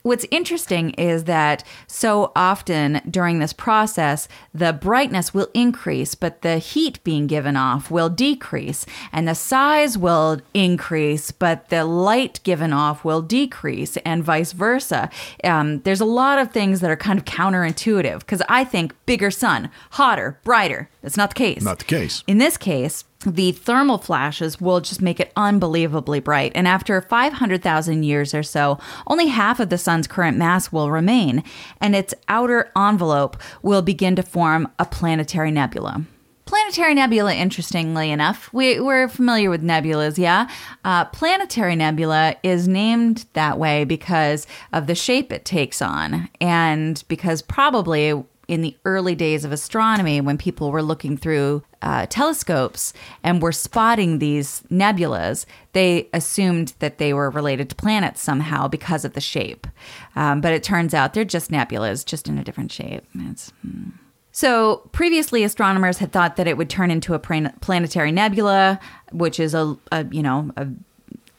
what's 0.08 0.26
interesting 0.30 0.90
is 0.90 1.24
that 1.24 1.62
so 1.86 2.32
often 2.34 3.00
during 3.08 3.38
this 3.38 3.52
process, 3.52 4.26
the 4.52 4.72
brightness 4.72 5.32
will 5.32 5.48
increase, 5.54 6.14
but 6.14 6.42
the 6.42 6.58
heat 6.58 7.02
being 7.04 7.26
given 7.26 7.56
off 7.56 7.90
will 7.90 8.08
decrease, 8.08 8.86
and 9.12 9.28
the 9.28 9.34
size 9.34 9.96
will 9.96 10.40
increase, 10.54 11.30
but 11.30 11.68
the 11.68 11.84
light 11.84 12.40
given 12.42 12.72
off 12.72 13.04
will 13.04 13.22
decrease, 13.22 13.96
and 13.98 14.24
vice 14.24 14.52
versa. 14.52 15.10
Um, 15.44 15.80
there's 15.82 16.00
a 16.00 16.06
lot 16.06 16.38
of 16.38 16.50
things 16.50 16.80
that 16.80 16.90
are 16.90 16.96
kind 16.96 17.18
of 17.18 17.24
counterintuitive 17.24 18.20
because 18.20 18.42
I 18.48 18.64
think 18.64 18.94
bigger 19.06 19.30
sun, 19.30 19.70
hotter, 19.92 20.38
brighter. 20.42 20.88
That's 21.02 21.16
not 21.16 21.30
the 21.30 21.34
case. 21.34 21.62
Not 21.62 21.78
the 21.78 21.84
case. 21.84 22.24
In 22.26 22.38
this 22.38 22.56
case, 22.56 23.04
the 23.26 23.50
thermal 23.52 23.98
flashes 23.98 24.60
will 24.60 24.80
just 24.80 25.02
make 25.02 25.18
it 25.18 25.32
unbelievably 25.36 26.20
bright. 26.20 26.52
And 26.54 26.68
after 26.68 27.00
500,000 27.00 28.04
years 28.04 28.32
or 28.32 28.44
so, 28.44 28.78
only 29.08 29.26
half 29.26 29.58
of 29.58 29.70
the 29.70 29.78
sun's 29.78 30.06
current 30.06 30.36
mass 30.36 30.70
will 30.70 30.90
remain, 30.90 31.42
and 31.80 31.96
its 31.96 32.14
outer 32.28 32.70
envelope 32.76 33.36
will 33.62 33.82
begin 33.82 34.14
to 34.16 34.22
form 34.22 34.68
a 34.78 34.84
planetary 34.84 35.50
nebula. 35.50 36.02
Planetary 36.44 36.94
nebula, 36.94 37.34
interestingly 37.34 38.10
enough, 38.10 38.50
we, 38.54 38.80
we're 38.80 39.08
familiar 39.08 39.50
with 39.50 39.62
nebulas, 39.62 40.16
yeah? 40.16 40.48
Uh, 40.84 41.04
planetary 41.06 41.76
nebula 41.76 42.36
is 42.42 42.66
named 42.66 43.26
that 43.34 43.58
way 43.58 43.84
because 43.84 44.46
of 44.72 44.86
the 44.86 44.94
shape 44.94 45.30
it 45.32 45.44
takes 45.44 45.82
on, 45.82 46.30
and 46.40 47.04
because 47.08 47.42
probably 47.42 48.24
in 48.46 48.62
the 48.62 48.76
early 48.86 49.14
days 49.14 49.44
of 49.44 49.52
astronomy, 49.52 50.22
when 50.22 50.38
people 50.38 50.70
were 50.70 50.82
looking 50.82 51.18
through 51.18 51.62
uh, 51.82 52.06
telescopes 52.06 52.92
and 53.22 53.42
were 53.42 53.52
spotting 53.52 54.18
these 54.18 54.62
nebulas, 54.70 55.46
they 55.72 56.08
assumed 56.12 56.74
that 56.78 56.98
they 56.98 57.12
were 57.12 57.30
related 57.30 57.70
to 57.70 57.76
planets 57.76 58.20
somehow 58.20 58.68
because 58.68 59.04
of 59.04 59.14
the 59.14 59.20
shape. 59.20 59.66
Um, 60.16 60.40
but 60.40 60.52
it 60.52 60.62
turns 60.62 60.94
out 60.94 61.14
they're 61.14 61.24
just 61.24 61.50
nebulas, 61.50 62.04
just 62.04 62.28
in 62.28 62.38
a 62.38 62.44
different 62.44 62.72
shape. 62.72 63.04
Hmm. 63.12 63.90
So 64.32 64.88
previously, 64.92 65.42
astronomers 65.42 65.98
had 65.98 66.12
thought 66.12 66.36
that 66.36 66.46
it 66.46 66.56
would 66.56 66.70
turn 66.70 66.90
into 66.90 67.14
a 67.14 67.18
planetary 67.18 68.12
nebula, 68.12 68.78
which 69.10 69.40
is 69.40 69.52
a, 69.52 69.76
a 69.90 70.06
you 70.12 70.22
know 70.22 70.52
a 70.56 70.68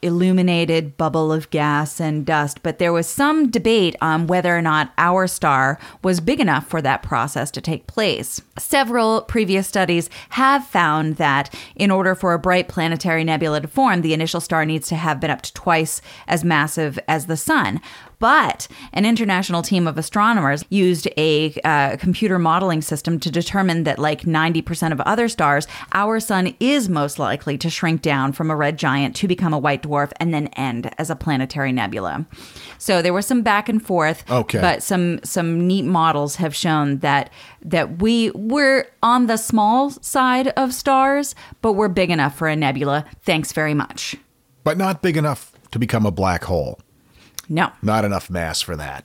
illuminated 0.02 0.96
bubble 0.96 1.32
of 1.32 1.50
gas 1.50 2.00
and 2.00 2.24
dust, 2.24 2.62
but 2.62 2.78
there 2.78 2.92
was 2.92 3.06
some 3.06 3.50
debate 3.50 3.96
on 4.00 4.26
whether 4.26 4.56
or 4.56 4.62
not 4.62 4.92
our 4.98 5.26
star 5.26 5.78
was 6.02 6.20
big 6.20 6.40
enough 6.40 6.66
for 6.66 6.80
that 6.82 7.02
process 7.02 7.50
to 7.50 7.60
take 7.60 7.86
place. 7.86 8.40
Several 8.58 9.22
previous 9.22 9.66
studies 9.66 10.10
have 10.30 10.66
found 10.66 11.16
that 11.16 11.54
in 11.76 11.90
order 11.90 12.14
for 12.14 12.32
a 12.32 12.38
bright 12.38 12.68
planetary 12.68 13.24
nebula 13.24 13.60
to 13.60 13.68
form, 13.68 14.02
the 14.02 14.14
initial 14.14 14.40
star 14.40 14.64
needs 14.64 14.88
to 14.88 14.96
have 14.96 15.20
been 15.20 15.30
up 15.30 15.42
to 15.42 15.54
twice 15.54 16.00
as 16.26 16.44
massive 16.44 16.98
as 17.08 17.26
the 17.26 17.36
sun. 17.36 17.80
But 18.20 18.68
an 18.92 19.06
international 19.06 19.62
team 19.62 19.88
of 19.88 19.98
astronomers 19.98 20.62
used 20.68 21.08
a 21.16 21.58
uh, 21.64 21.96
computer 21.96 22.38
modeling 22.38 22.82
system 22.82 23.18
to 23.18 23.30
determine 23.30 23.84
that, 23.84 23.98
like 23.98 24.22
90% 24.22 24.92
of 24.92 25.00
other 25.00 25.28
stars, 25.28 25.66
our 25.92 26.20
sun 26.20 26.54
is 26.60 26.88
most 26.88 27.18
likely 27.18 27.56
to 27.58 27.70
shrink 27.70 28.02
down 28.02 28.32
from 28.32 28.50
a 28.50 28.56
red 28.56 28.78
giant 28.78 29.16
to 29.16 29.26
become 29.26 29.54
a 29.54 29.58
white 29.58 29.82
dwarf 29.82 30.12
and 30.20 30.34
then 30.34 30.48
end 30.48 30.94
as 30.98 31.08
a 31.08 31.16
planetary 31.16 31.72
nebula. 31.72 32.26
So 32.76 33.00
there 33.00 33.14
was 33.14 33.26
some 33.26 33.40
back 33.40 33.70
and 33.70 33.84
forth. 33.84 34.30
Okay. 34.30 34.60
But 34.60 34.82
some 34.82 35.20
some 35.24 35.66
neat 35.66 35.86
models 35.86 36.36
have 36.36 36.54
shown 36.54 36.98
that 36.98 37.30
that 37.62 38.02
we 38.02 38.30
we're 38.32 38.86
on 39.02 39.26
the 39.26 39.38
small 39.38 39.90
side 39.90 40.48
of 40.48 40.74
stars, 40.74 41.34
but 41.62 41.72
we're 41.72 41.88
big 41.88 42.10
enough 42.10 42.36
for 42.36 42.48
a 42.48 42.56
nebula. 42.56 43.06
Thanks 43.22 43.52
very 43.52 43.74
much. 43.74 44.16
But 44.62 44.76
not 44.76 45.00
big 45.00 45.16
enough 45.16 45.52
to 45.70 45.78
become 45.78 46.04
a 46.04 46.10
black 46.10 46.44
hole. 46.44 46.78
No. 47.50 47.72
Not 47.82 48.06
enough 48.06 48.30
mass 48.30 48.62
for 48.62 48.76
that. 48.76 49.04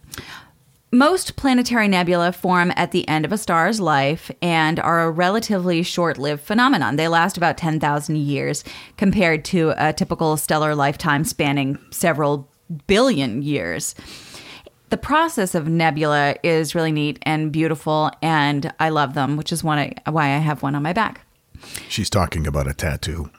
Most 0.91 1.36
planetary 1.36 1.89
nebula 1.89 2.31
form 2.31 2.71
at 2.77 2.91
the 2.91 3.05
end 3.10 3.25
of 3.25 3.34
a 3.34 3.38
star's 3.38 3.81
life 3.81 4.31
and 4.41 4.79
are 4.79 5.03
a 5.03 5.12
relatively 5.12 5.84
short 5.84 6.17
lived 6.17 6.43
phenomenon. 6.43 6.95
They 6.95 7.10
last 7.10 7.36
about 7.36 7.58
10,000 7.58 8.15
years 8.15 8.63
compared 8.95 9.43
to 9.45 9.73
a 9.77 9.91
typical 9.91 10.38
stellar 10.38 10.73
lifetime 10.73 11.25
spanning 11.25 11.79
several 11.91 12.47
billion 12.88 13.41
years. 13.41 13.93
The 14.89 14.97
process 14.97 15.55
of 15.55 15.67
nebula 15.67 16.36
is 16.43 16.75
really 16.75 16.91
neat 16.91 17.19
and 17.23 17.51
beautiful, 17.51 18.12
and 18.21 18.71
I 18.79 18.89
love 18.89 19.15
them, 19.15 19.36
which 19.36 19.51
is 19.51 19.63
one 19.63 19.79
I, 19.79 19.93
why 20.10 20.27
I 20.27 20.38
have 20.38 20.62
one 20.62 20.75
on 20.75 20.84
my 20.84 20.93
back. 20.93 21.25
She's 21.89 22.10
talking 22.10 22.45
about 22.45 22.67
a 22.67 22.73
tattoo. 22.73 23.31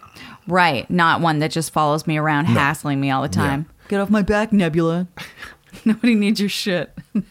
Right, 0.49 0.91
not 0.91 1.21
one 1.21 1.39
that 1.39 1.53
just 1.53 1.73
follows 1.73 2.07
me 2.07 2.19
around, 2.19 2.47
hassling 2.47 3.01
me 3.01 3.11
all 3.11 3.23
the 3.23 3.29
time. 3.29 3.67
Get 3.89 4.01
off 4.01 4.11
my 4.11 4.23
back, 4.23 4.53
Nebula. 4.53 5.09
Nobody 5.85 6.15
needs 6.15 6.41
your 6.41 6.49
shit. 6.49 6.97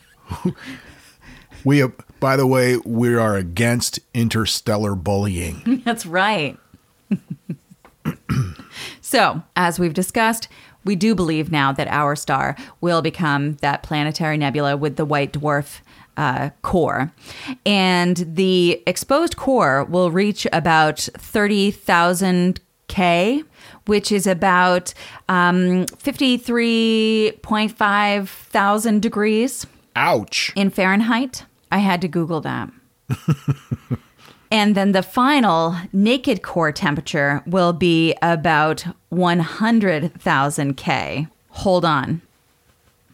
We, 1.65 1.81
uh, 1.81 1.89
by 2.19 2.37
the 2.37 2.45
way, 2.45 2.77
we 2.77 3.15
are 3.15 3.35
against 3.35 3.99
interstellar 4.13 4.93
bullying. 4.95 5.81
That's 5.85 6.05
right. 6.05 6.57
so, 9.01 9.41
as 9.55 9.79
we've 9.79 9.93
discussed, 9.93 10.47
we 10.85 10.95
do 10.95 11.15
believe 11.15 11.51
now 11.51 11.71
that 11.71 11.87
our 11.87 12.15
star 12.15 12.55
will 12.81 13.01
become 13.01 13.53
that 13.55 13.81
planetary 13.81 14.37
nebula 14.37 14.77
with 14.77 14.95
the 14.95 15.05
white 15.05 15.33
dwarf 15.33 15.79
uh, 16.17 16.51
core. 16.61 17.11
And 17.65 18.15
the 18.17 18.83
exposed 18.85 19.35
core 19.35 19.83
will 19.85 20.11
reach 20.11 20.45
about 20.53 20.99
30,000 20.99 22.59
K, 22.87 23.43
which 23.85 24.11
is 24.11 24.27
about 24.27 24.93
um, 25.29 25.85
53.5 25.85 28.27
thousand 28.27 29.01
degrees 29.01 29.65
Ouch. 29.95 30.51
in 30.55 30.69
Fahrenheit. 30.69 31.45
I 31.71 31.79
had 31.79 32.01
to 32.01 32.07
Google 32.07 32.41
that. 32.41 32.69
and 34.51 34.75
then 34.75 34.91
the 34.91 35.01
final 35.03 35.75
naked 35.91 36.41
core 36.41 36.71
temperature 36.71 37.43
will 37.45 37.73
be 37.73 38.15
about 38.21 38.85
100,000 39.09 40.77
K. 40.77 41.27
Hold 41.49 41.85
on. 41.85 42.21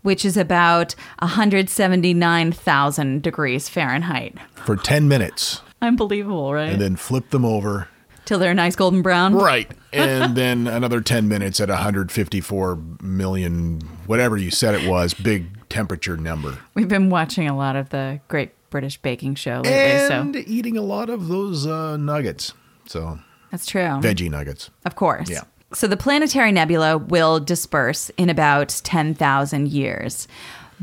Which 0.01 0.25
is 0.25 0.35
about 0.35 0.95
179,000 1.19 3.21
degrees 3.21 3.69
Fahrenheit. 3.69 4.35
For 4.55 4.75
10 4.75 5.07
minutes. 5.07 5.61
Unbelievable, 5.81 6.53
right? 6.53 6.73
And 6.73 6.81
then 6.81 6.95
flip 6.95 7.29
them 7.29 7.45
over. 7.45 7.87
Till 8.31 8.39
they're 8.39 8.51
a 8.51 8.55
nice 8.55 8.77
golden 8.77 9.01
brown. 9.01 9.35
Right. 9.35 9.69
And 9.91 10.37
then 10.37 10.65
another 10.65 11.01
10 11.01 11.27
minutes 11.27 11.59
at 11.59 11.67
154 11.67 12.79
million, 13.01 13.81
whatever 14.05 14.37
you 14.37 14.49
said 14.49 14.73
it 14.73 14.87
was, 14.87 15.13
big 15.13 15.67
temperature 15.67 16.15
number. 16.15 16.57
We've 16.73 16.87
been 16.87 17.09
watching 17.09 17.49
a 17.49 17.57
lot 17.57 17.75
of 17.75 17.89
the 17.89 18.21
Great 18.29 18.51
British 18.69 18.97
Baking 19.01 19.35
Show 19.35 19.57
lately, 19.65 19.73
And 19.73 20.33
so 20.33 20.43
eating 20.47 20.77
a 20.77 20.81
lot 20.81 21.09
of 21.09 21.27
those 21.27 21.67
uh, 21.67 21.97
nuggets. 21.97 22.53
So, 22.85 23.19
that's 23.49 23.65
true. 23.65 23.81
veggie 23.81 24.31
nuggets. 24.31 24.69
Of 24.85 24.95
course. 24.95 25.29
Yeah. 25.29 25.41
So 25.73 25.87
the 25.87 25.97
planetary 25.97 26.53
nebula 26.53 26.99
will 26.99 27.41
disperse 27.41 28.11
in 28.11 28.29
about 28.29 28.69
10,000 28.69 29.67
years. 29.67 30.29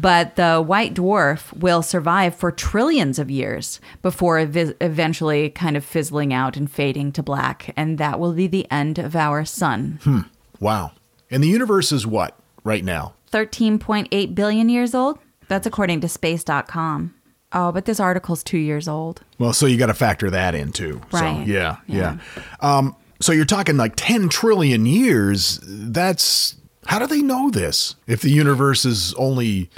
But 0.01 0.37
the 0.37 0.63
white 0.63 0.95
dwarf 0.95 1.53
will 1.59 1.83
survive 1.83 2.35
for 2.37 2.53
trillions 2.53 3.19
of 3.19 3.31
years 3.31 3.81
before 4.01 4.39
ev- 4.39 4.77
eventually 4.81 5.51
kind 5.51 5.77
of 5.77 5.85
fizzling 5.85 6.33
out 6.33 6.57
and 6.57 6.71
fading 6.71 7.11
to 7.13 7.23
black. 7.23 7.75
And 7.77 7.99
that 7.99 8.21
will 8.21 8.33
be 8.33 8.47
the 8.47 8.71
end 8.71 8.99
of 8.99 9.17
our 9.17 9.45
sun. 9.45 9.99
Hmm. 10.05 10.21
Wow. 10.61 10.93
And 11.31 11.43
the 11.43 11.49
universe 11.49 11.91
is 11.91 12.07
what 12.07 12.39
right 12.63 12.85
now? 12.85 13.15
13.8 13.33 14.35
billion 14.35 14.69
years 14.69 14.95
old? 14.95 15.19
That's 15.49 15.67
according 15.67 16.01
to 16.03 16.09
space.com. 16.09 17.15
Oh, 17.53 17.73
but 17.73 17.87
this 17.87 17.99
article's 17.99 18.45
two 18.45 18.59
years 18.59 18.87
old. 18.89 19.23
Well, 19.39 19.53
so 19.53 19.67
you 19.67 19.79
got 19.79 19.87
to 19.87 19.95
factor 19.95 20.31
that 20.31 20.55
in 20.55 20.71
too. 20.71 21.01
Right. 21.11 21.45
So, 21.47 21.51
yeah, 21.51 21.77
yeah. 21.87 22.19
Yeah. 22.37 22.43
Um, 22.61 22.95
so 23.21 23.33
you're 23.33 23.47
talking 23.47 23.77
like 23.77 23.95
10 23.97 24.29
trillion 24.29 24.87
years. 24.87 25.59
That's 25.65 26.55
how 26.89 26.99
do 26.99 27.07
they 27.07 27.23
know 27.23 27.51
this? 27.51 27.95
If 28.07 28.21
the 28.21 28.31
universe 28.31 28.85
is 28.85 29.15
only 29.15 29.71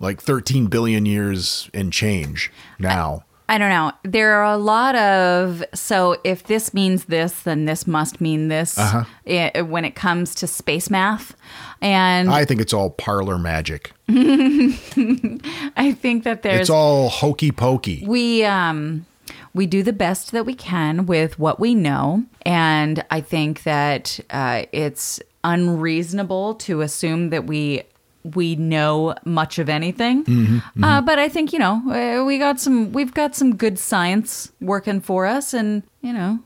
like 0.00 0.20
13 0.20 0.66
billion 0.66 1.06
years 1.06 1.70
and 1.72 1.92
change 1.92 2.50
now. 2.78 3.24
I 3.50 3.56
don't 3.56 3.70
know. 3.70 3.92
There 4.04 4.34
are 4.34 4.52
a 4.52 4.58
lot 4.58 4.94
of 4.94 5.64
so 5.72 6.18
if 6.22 6.44
this 6.44 6.74
means 6.74 7.06
this, 7.06 7.42
then 7.42 7.64
this 7.64 7.86
must 7.86 8.20
mean 8.20 8.48
this 8.48 8.76
Uh-huh. 8.76 9.04
i- 9.26 9.62
when 9.62 9.86
it 9.86 9.94
comes 9.94 10.34
to 10.36 10.46
space 10.46 10.90
math. 10.90 11.34
And 11.80 12.28
I, 12.28 12.40
I 12.40 12.44
think 12.44 12.60
it's 12.60 12.74
all 12.74 12.90
parlor 12.90 13.38
magic. 13.38 13.92
I 14.08 15.96
think 16.00 16.24
that 16.24 16.42
there's 16.42 16.60
It's 16.62 16.70
all 16.70 17.08
hokey 17.08 17.50
pokey. 17.50 18.04
we 18.06 18.44
um 18.44 19.06
we 19.54 19.66
do 19.66 19.82
the 19.82 19.92
best 19.92 20.32
that 20.32 20.44
we 20.46 20.54
can 20.54 21.06
with 21.06 21.38
what 21.38 21.58
we 21.58 21.74
know, 21.74 22.24
and 22.42 23.02
I 23.10 23.20
think 23.22 23.62
that 23.64 24.20
uh, 24.30 24.64
it's 24.72 25.20
unreasonable 25.44 26.54
to 26.54 26.80
assume 26.80 27.30
that 27.30 27.46
we 27.46 27.82
we 28.34 28.56
know 28.56 29.14
much 29.24 29.58
of 29.58 29.68
anything. 29.68 30.24
Mm-hmm, 30.24 30.84
Uh, 30.84 31.00
but 31.00 31.18
I 31.18 31.28
think 31.28 31.52
you 31.52 31.58
know 31.58 31.82
uh, 31.90 32.24
we 32.24 32.38
got 32.38 32.60
some 32.60 32.92
we've 32.92 33.14
got 33.14 33.34
some 33.34 33.56
good 33.56 33.78
science 33.78 34.52
working 34.60 35.00
for 35.00 35.26
us, 35.26 35.54
and 35.54 35.82
you 36.02 36.12
know 36.12 36.38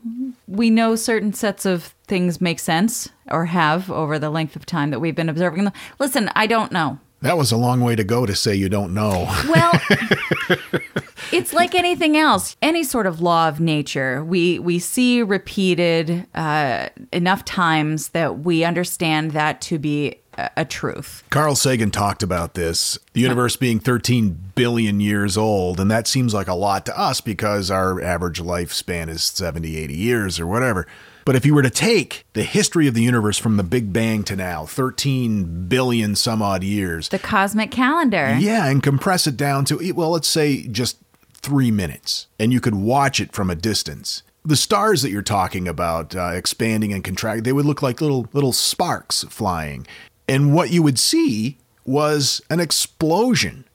we 0.47 0.69
know 0.69 0.95
certain 0.95 1.33
sets 1.33 1.65
of 1.65 1.93
things 2.07 2.39
make 2.39 2.59
sense 2.59 3.09
or 3.31 3.45
have 3.45 3.89
over 3.91 4.19
the 4.19 4.29
length 4.29 4.55
of 4.55 4.65
time 4.65 4.91
that 4.91 4.99
we've 4.99 5.15
been 5.15 5.29
observing 5.29 5.63
them. 5.63 5.73
Listen, 5.99 6.29
I 6.35 6.47
don't 6.47 6.71
know. 6.71 6.99
That 7.23 7.37
was 7.37 7.53
a 7.53 7.57
long 7.57 7.79
way 7.79 7.95
to 7.95 8.03
go 8.03 8.25
to 8.25 8.35
say 8.35 8.53
you 8.53 8.67
don't 8.67 8.93
know. 8.93 9.33
Well, 9.47 9.71
it's 11.31 11.53
like 11.53 11.73
anything 11.73 12.17
else. 12.17 12.57
Any 12.61 12.83
sort 12.83 13.07
of 13.07 13.21
law 13.21 13.47
of 13.47 13.61
nature, 13.61 14.25
we 14.25 14.59
we 14.59 14.77
see 14.77 15.23
repeated 15.23 16.27
uh, 16.35 16.89
enough 17.13 17.45
times 17.45 18.09
that 18.09 18.39
we 18.39 18.65
understand 18.65 19.31
that 19.31 19.61
to 19.61 19.79
be 19.79 20.17
a, 20.37 20.49
a 20.57 20.65
truth. 20.65 21.23
Carl 21.29 21.55
Sagan 21.55 21.91
talked 21.91 22.23
about 22.23 22.55
this, 22.55 22.99
the 23.13 23.21
universe 23.21 23.55
being 23.55 23.79
13 23.79 24.51
billion 24.55 24.99
years 24.99 25.37
old, 25.37 25.79
and 25.79 25.89
that 25.89 26.09
seems 26.09 26.33
like 26.33 26.49
a 26.49 26.53
lot 26.53 26.85
to 26.87 26.99
us 26.99 27.21
because 27.21 27.71
our 27.71 28.01
average 28.01 28.41
lifespan 28.41 29.07
is 29.07 29.23
70, 29.23 29.77
80 29.77 29.95
years 29.95 30.41
or 30.41 30.45
whatever. 30.45 30.85
But 31.25 31.35
if 31.35 31.45
you 31.45 31.53
were 31.55 31.61
to 31.63 31.69
take 31.69 32.25
the 32.33 32.43
history 32.43 32.87
of 32.87 32.93
the 32.93 33.01
universe 33.03 33.37
from 33.37 33.57
the 33.57 33.63
Big 33.63 33.93
Bang 33.93 34.23
to 34.23 34.35
now, 34.35 34.65
13 34.65 35.67
billion 35.67 36.15
some 36.15 36.41
odd 36.41 36.63
years, 36.63 37.09
The 37.09 37.19
cosmic 37.19 37.71
calendar. 37.71 38.35
yeah, 38.39 38.67
and 38.67 38.83
compress 38.83 39.25
it 39.27 39.37
down 39.37 39.65
to, 39.65 39.91
well, 39.93 40.11
let's 40.11 40.27
say 40.27 40.63
just 40.67 40.97
three 41.35 41.71
minutes, 41.71 42.27
and 42.39 42.51
you 42.53 42.59
could 42.61 42.75
watch 42.75 43.19
it 43.19 43.31
from 43.33 43.49
a 43.49 43.55
distance. 43.55 44.23
The 44.45 44.55
stars 44.57 45.01
that 45.01 45.09
you're 45.11 45.21
talking 45.21 45.67
about 45.67 46.15
uh, 46.15 46.31
expanding 46.33 46.91
and 46.91 47.03
contracting, 47.03 47.43
they 47.43 47.53
would 47.53 47.65
look 47.65 47.81
like 47.81 48.01
little 48.01 48.27
little 48.33 48.51
sparks 48.53 49.23
flying, 49.29 49.87
and 50.27 50.53
what 50.53 50.71
you 50.71 50.83
would 50.83 50.99
see 50.99 51.57
was 51.85 52.41
an 52.49 52.59
explosion. 52.59 53.65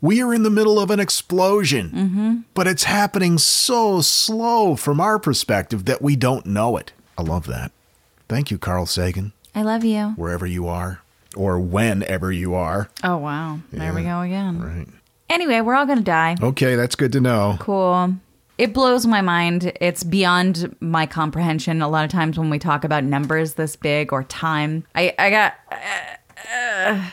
We 0.00 0.22
are 0.22 0.32
in 0.32 0.44
the 0.44 0.50
middle 0.50 0.78
of 0.78 0.90
an 0.90 1.00
explosion, 1.00 2.44
but 2.54 2.66
it's 2.68 2.84
happening 2.84 3.38
so 3.38 4.00
slow 4.00 4.76
from 4.76 5.00
our 5.00 5.18
perspective 5.18 5.86
that 5.86 6.00
we 6.00 6.14
don't 6.14 6.46
know 6.46 6.76
it. 6.76 6.92
I 7.16 7.22
love 7.22 7.46
that. 7.46 7.72
Thank 8.28 8.50
you, 8.50 8.58
Carl 8.58 8.86
Sagan, 8.86 9.32
I 9.54 9.62
love 9.62 9.84
you. 9.84 10.10
wherever 10.16 10.46
you 10.46 10.68
are, 10.68 11.00
or 11.34 11.58
whenever 11.58 12.30
you 12.30 12.54
are. 12.54 12.90
Oh 13.02 13.16
wow, 13.16 13.58
there 13.72 13.92
we 13.92 14.02
go 14.02 14.20
again. 14.20 14.60
Right. 14.60 14.86
Anyway, 15.30 15.60
we're 15.62 15.74
all 15.74 15.86
gonna 15.86 16.00
die. 16.02 16.36
Okay, 16.40 16.74
that's 16.76 16.94
good 16.94 17.12
to 17.12 17.20
know. 17.20 17.56
Cool. 17.58 18.14
It 18.56 18.72
blows 18.74 19.06
my 19.06 19.20
mind. 19.20 19.72
It's 19.80 20.02
beyond 20.02 20.76
my 20.80 21.06
comprehension. 21.06 21.80
A 21.80 21.88
lot 21.88 22.04
of 22.04 22.10
times 22.10 22.38
when 22.38 22.50
we 22.50 22.58
talk 22.58 22.82
about 22.84 23.04
numbers 23.04 23.54
this 23.54 23.76
big 23.76 24.12
or 24.12 24.24
time, 24.24 24.84
I, 24.94 25.14
I 25.18 25.30
got. 25.30 25.54
Uh, 26.52 27.10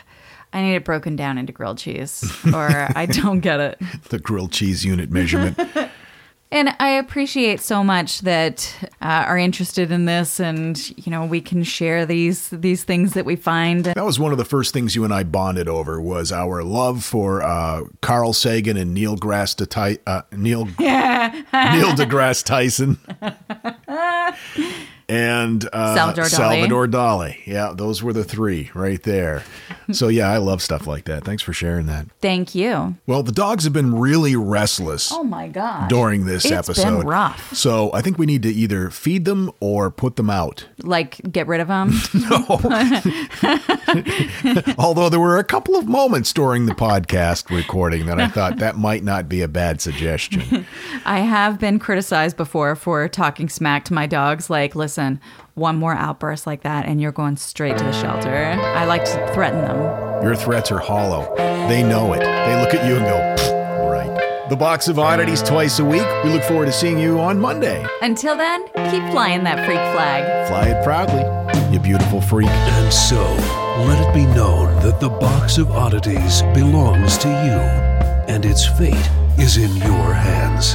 I 0.56 0.62
need 0.62 0.74
it 0.74 0.84
broken 0.84 1.16
down 1.16 1.36
into 1.36 1.52
grilled 1.52 1.76
cheese, 1.76 2.24
or 2.54 2.88
I 2.96 3.04
don't 3.04 3.40
get 3.40 3.60
it. 3.60 3.78
The 4.08 4.18
grilled 4.18 4.52
cheese 4.52 4.84
unit 4.84 5.10
measurement. 5.10 5.58
And 6.52 6.68
I 6.78 6.90
appreciate 6.90 7.58
so 7.60 7.82
much 7.82 8.20
that 8.20 8.72
uh, 9.02 9.24
are 9.26 9.36
interested 9.36 9.90
in 9.90 10.04
this, 10.04 10.38
and 10.38 10.78
you 10.96 11.10
know 11.10 11.26
we 11.26 11.40
can 11.40 11.64
share 11.64 12.06
these 12.06 12.50
these 12.50 12.84
things 12.84 13.14
that 13.14 13.24
we 13.24 13.34
find. 13.34 13.84
that 13.84 14.04
was 14.04 14.20
one 14.20 14.30
of 14.30 14.38
the 14.38 14.44
first 14.44 14.72
things 14.72 14.94
you 14.94 15.02
and 15.02 15.12
I 15.12 15.24
bonded 15.24 15.68
over 15.68 16.00
was 16.00 16.30
our 16.30 16.62
love 16.62 17.04
for 17.04 17.42
uh, 17.42 17.82
Carl 18.00 18.32
Sagan 18.32 18.76
and 18.76 18.94
Neil 18.94 19.16
Grass 19.16 19.56
to 19.56 19.66
Ty- 19.66 19.98
uh, 20.06 20.22
Neil 20.30 20.66
Neil 20.78 21.90
deGrasse 21.98 22.44
Tyson. 22.44 22.98
And 25.08 25.68
uh, 25.72 25.94
Salvador 25.94 26.24
Dali. 26.24 26.28
Salvador 26.30 26.86
Dali. 26.88 27.46
Yeah, 27.46 27.72
those 27.74 28.02
were 28.02 28.12
the 28.12 28.24
three 28.24 28.70
right 28.74 29.02
there. 29.02 29.44
So 29.92 30.08
yeah, 30.16 30.28
I 30.30 30.38
love 30.38 30.60
stuff 30.62 30.86
like 30.86 31.04
that. 31.04 31.24
Thanks 31.24 31.42
for 31.42 31.52
sharing 31.52 31.86
that. 31.86 32.06
Thank 32.20 32.54
you. 32.54 32.96
Well, 33.06 33.22
the 33.22 33.32
dogs 33.32 33.64
have 33.64 33.72
been 33.72 33.94
really 33.98 34.34
restless. 34.36 35.12
Oh 35.12 35.22
my 35.24 35.48
god! 35.48 35.88
During 35.88 36.26
this 36.26 36.44
It's 36.44 36.52
episode, 36.52 36.98
been 36.98 37.06
rough. 37.06 37.54
So 37.54 37.90
I 37.92 38.02
think 38.02 38.18
we 38.18 38.26
need 38.26 38.42
to 38.42 38.50
either 38.50 38.90
feed 38.90 39.24
them 39.24 39.52
or 39.60 39.90
put 39.90 40.16
them 40.16 40.28
out. 40.30 40.66
Like 40.82 41.20
get 41.30 41.46
rid 41.46 41.60
of 41.60 41.68
them. 41.68 41.92
No. 42.16 42.44
Although 44.78 45.08
there 45.08 45.20
were 45.20 45.38
a 45.38 45.44
couple 45.44 45.76
of 45.76 45.86
moments 45.86 46.32
during 46.32 46.66
the 46.66 46.74
podcast 46.74 47.54
recording 47.54 48.06
that 48.06 48.18
I 48.20 48.26
thought 48.28 48.56
that 48.58 48.76
might 48.76 49.04
not 49.04 49.28
be 49.28 49.42
a 49.42 49.48
bad 49.48 49.80
suggestion. 49.80 50.66
I 51.04 51.20
have 51.20 51.60
been 51.60 51.78
criticized 51.78 52.36
before 52.36 52.74
for 52.74 53.06
talking 53.08 53.48
smack 53.48 53.84
to 53.86 53.94
my 53.94 54.06
dogs. 54.06 54.50
Like, 54.50 54.74
listen, 54.74 54.95
one 55.54 55.76
more 55.76 55.94
outburst 55.94 56.46
like 56.46 56.62
that, 56.62 56.86
and 56.86 57.00
you're 57.00 57.12
going 57.12 57.36
straight 57.36 57.76
to 57.78 57.84
the 57.84 57.92
shelter. 57.92 58.34
I 58.34 58.84
like 58.84 59.04
to 59.04 59.32
threaten 59.34 59.60
them. 59.62 60.22
Your 60.22 60.34
threats 60.36 60.70
are 60.72 60.78
hollow. 60.78 61.34
They 61.68 61.82
know 61.82 62.12
it. 62.12 62.20
They 62.20 62.60
look 62.60 62.74
at 62.74 62.86
you 62.88 62.96
and 62.96 63.04
go, 63.04 63.16
"Pfft, 63.36 63.90
right. 63.90 64.48
The 64.48 64.56
box 64.56 64.88
of 64.88 64.98
oddities 64.98 65.42
twice 65.42 65.78
a 65.78 65.84
week. 65.84 66.06
We 66.24 66.30
look 66.30 66.42
forward 66.44 66.66
to 66.66 66.72
seeing 66.72 66.98
you 66.98 67.18
on 67.18 67.40
Monday. 67.40 67.84
Until 68.02 68.36
then, 68.36 68.64
keep 68.90 69.02
flying 69.10 69.44
that 69.44 69.66
freak 69.66 69.84
flag. 69.94 70.48
Fly 70.48 70.68
it 70.68 70.84
proudly, 70.84 71.24
you 71.72 71.80
beautiful 71.80 72.20
freak. 72.20 72.48
And 72.48 72.92
so, 72.92 73.22
let 73.86 73.98
it 74.06 74.14
be 74.14 74.24
known 74.34 74.74
that 74.82 75.00
the 75.00 75.10
box 75.10 75.58
of 75.58 75.70
oddities 75.70 76.42
belongs 76.54 77.18
to 77.18 77.28
you, 77.28 77.58
and 78.32 78.44
its 78.44 78.64
fate 78.66 79.10
is 79.38 79.56
in 79.56 79.74
your 79.76 80.12
hands. 80.14 80.74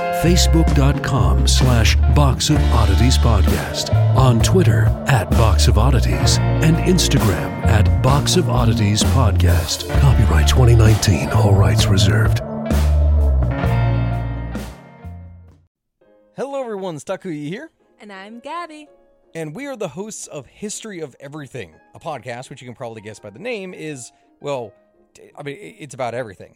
facebook.com 0.21 1.47
slash 1.47 1.95
box 2.13 2.49
of 2.51 2.57
oddities 2.73 3.17
podcast 3.17 3.91
on 4.15 4.39
twitter 4.41 4.83
at 5.07 5.27
box 5.31 5.67
of 5.67 5.79
oddities 5.79 6.37
and 6.37 6.75
instagram 6.77 7.49
at 7.65 8.03
box 8.03 8.35
of 8.35 8.47
oddities 8.47 9.01
podcast 9.05 9.89
copyright 9.99 10.47
2019 10.47 11.29
all 11.31 11.53
rights 11.55 11.85
reserved 11.87 12.39
Hello, 16.37 16.59
everyone. 16.61 16.95
Stakuyi 16.97 17.47
here, 17.49 17.69
And 17.99 18.11
I'm 18.11 18.39
Gabby. 18.39 18.87
and 19.35 19.53
we 19.55 19.67
are 19.67 19.75
the 19.75 19.89
hosts 19.89 20.27
of 20.27 20.45
History 20.47 20.99
of 21.01 21.15
Everything, 21.19 21.73
a 21.93 21.99
podcast 21.99 22.49
which 22.49 22.61
you 22.61 22.67
can 22.67 22.73
probably 22.75 23.01
guess 23.01 23.19
by 23.19 23.29
the 23.29 23.37
name 23.39 23.73
is, 23.75 24.11
well, 24.39 24.73
I 25.37 25.43
mean, 25.43 25.57
it's 25.59 25.93
about 25.93 26.13
everything. 26.15 26.55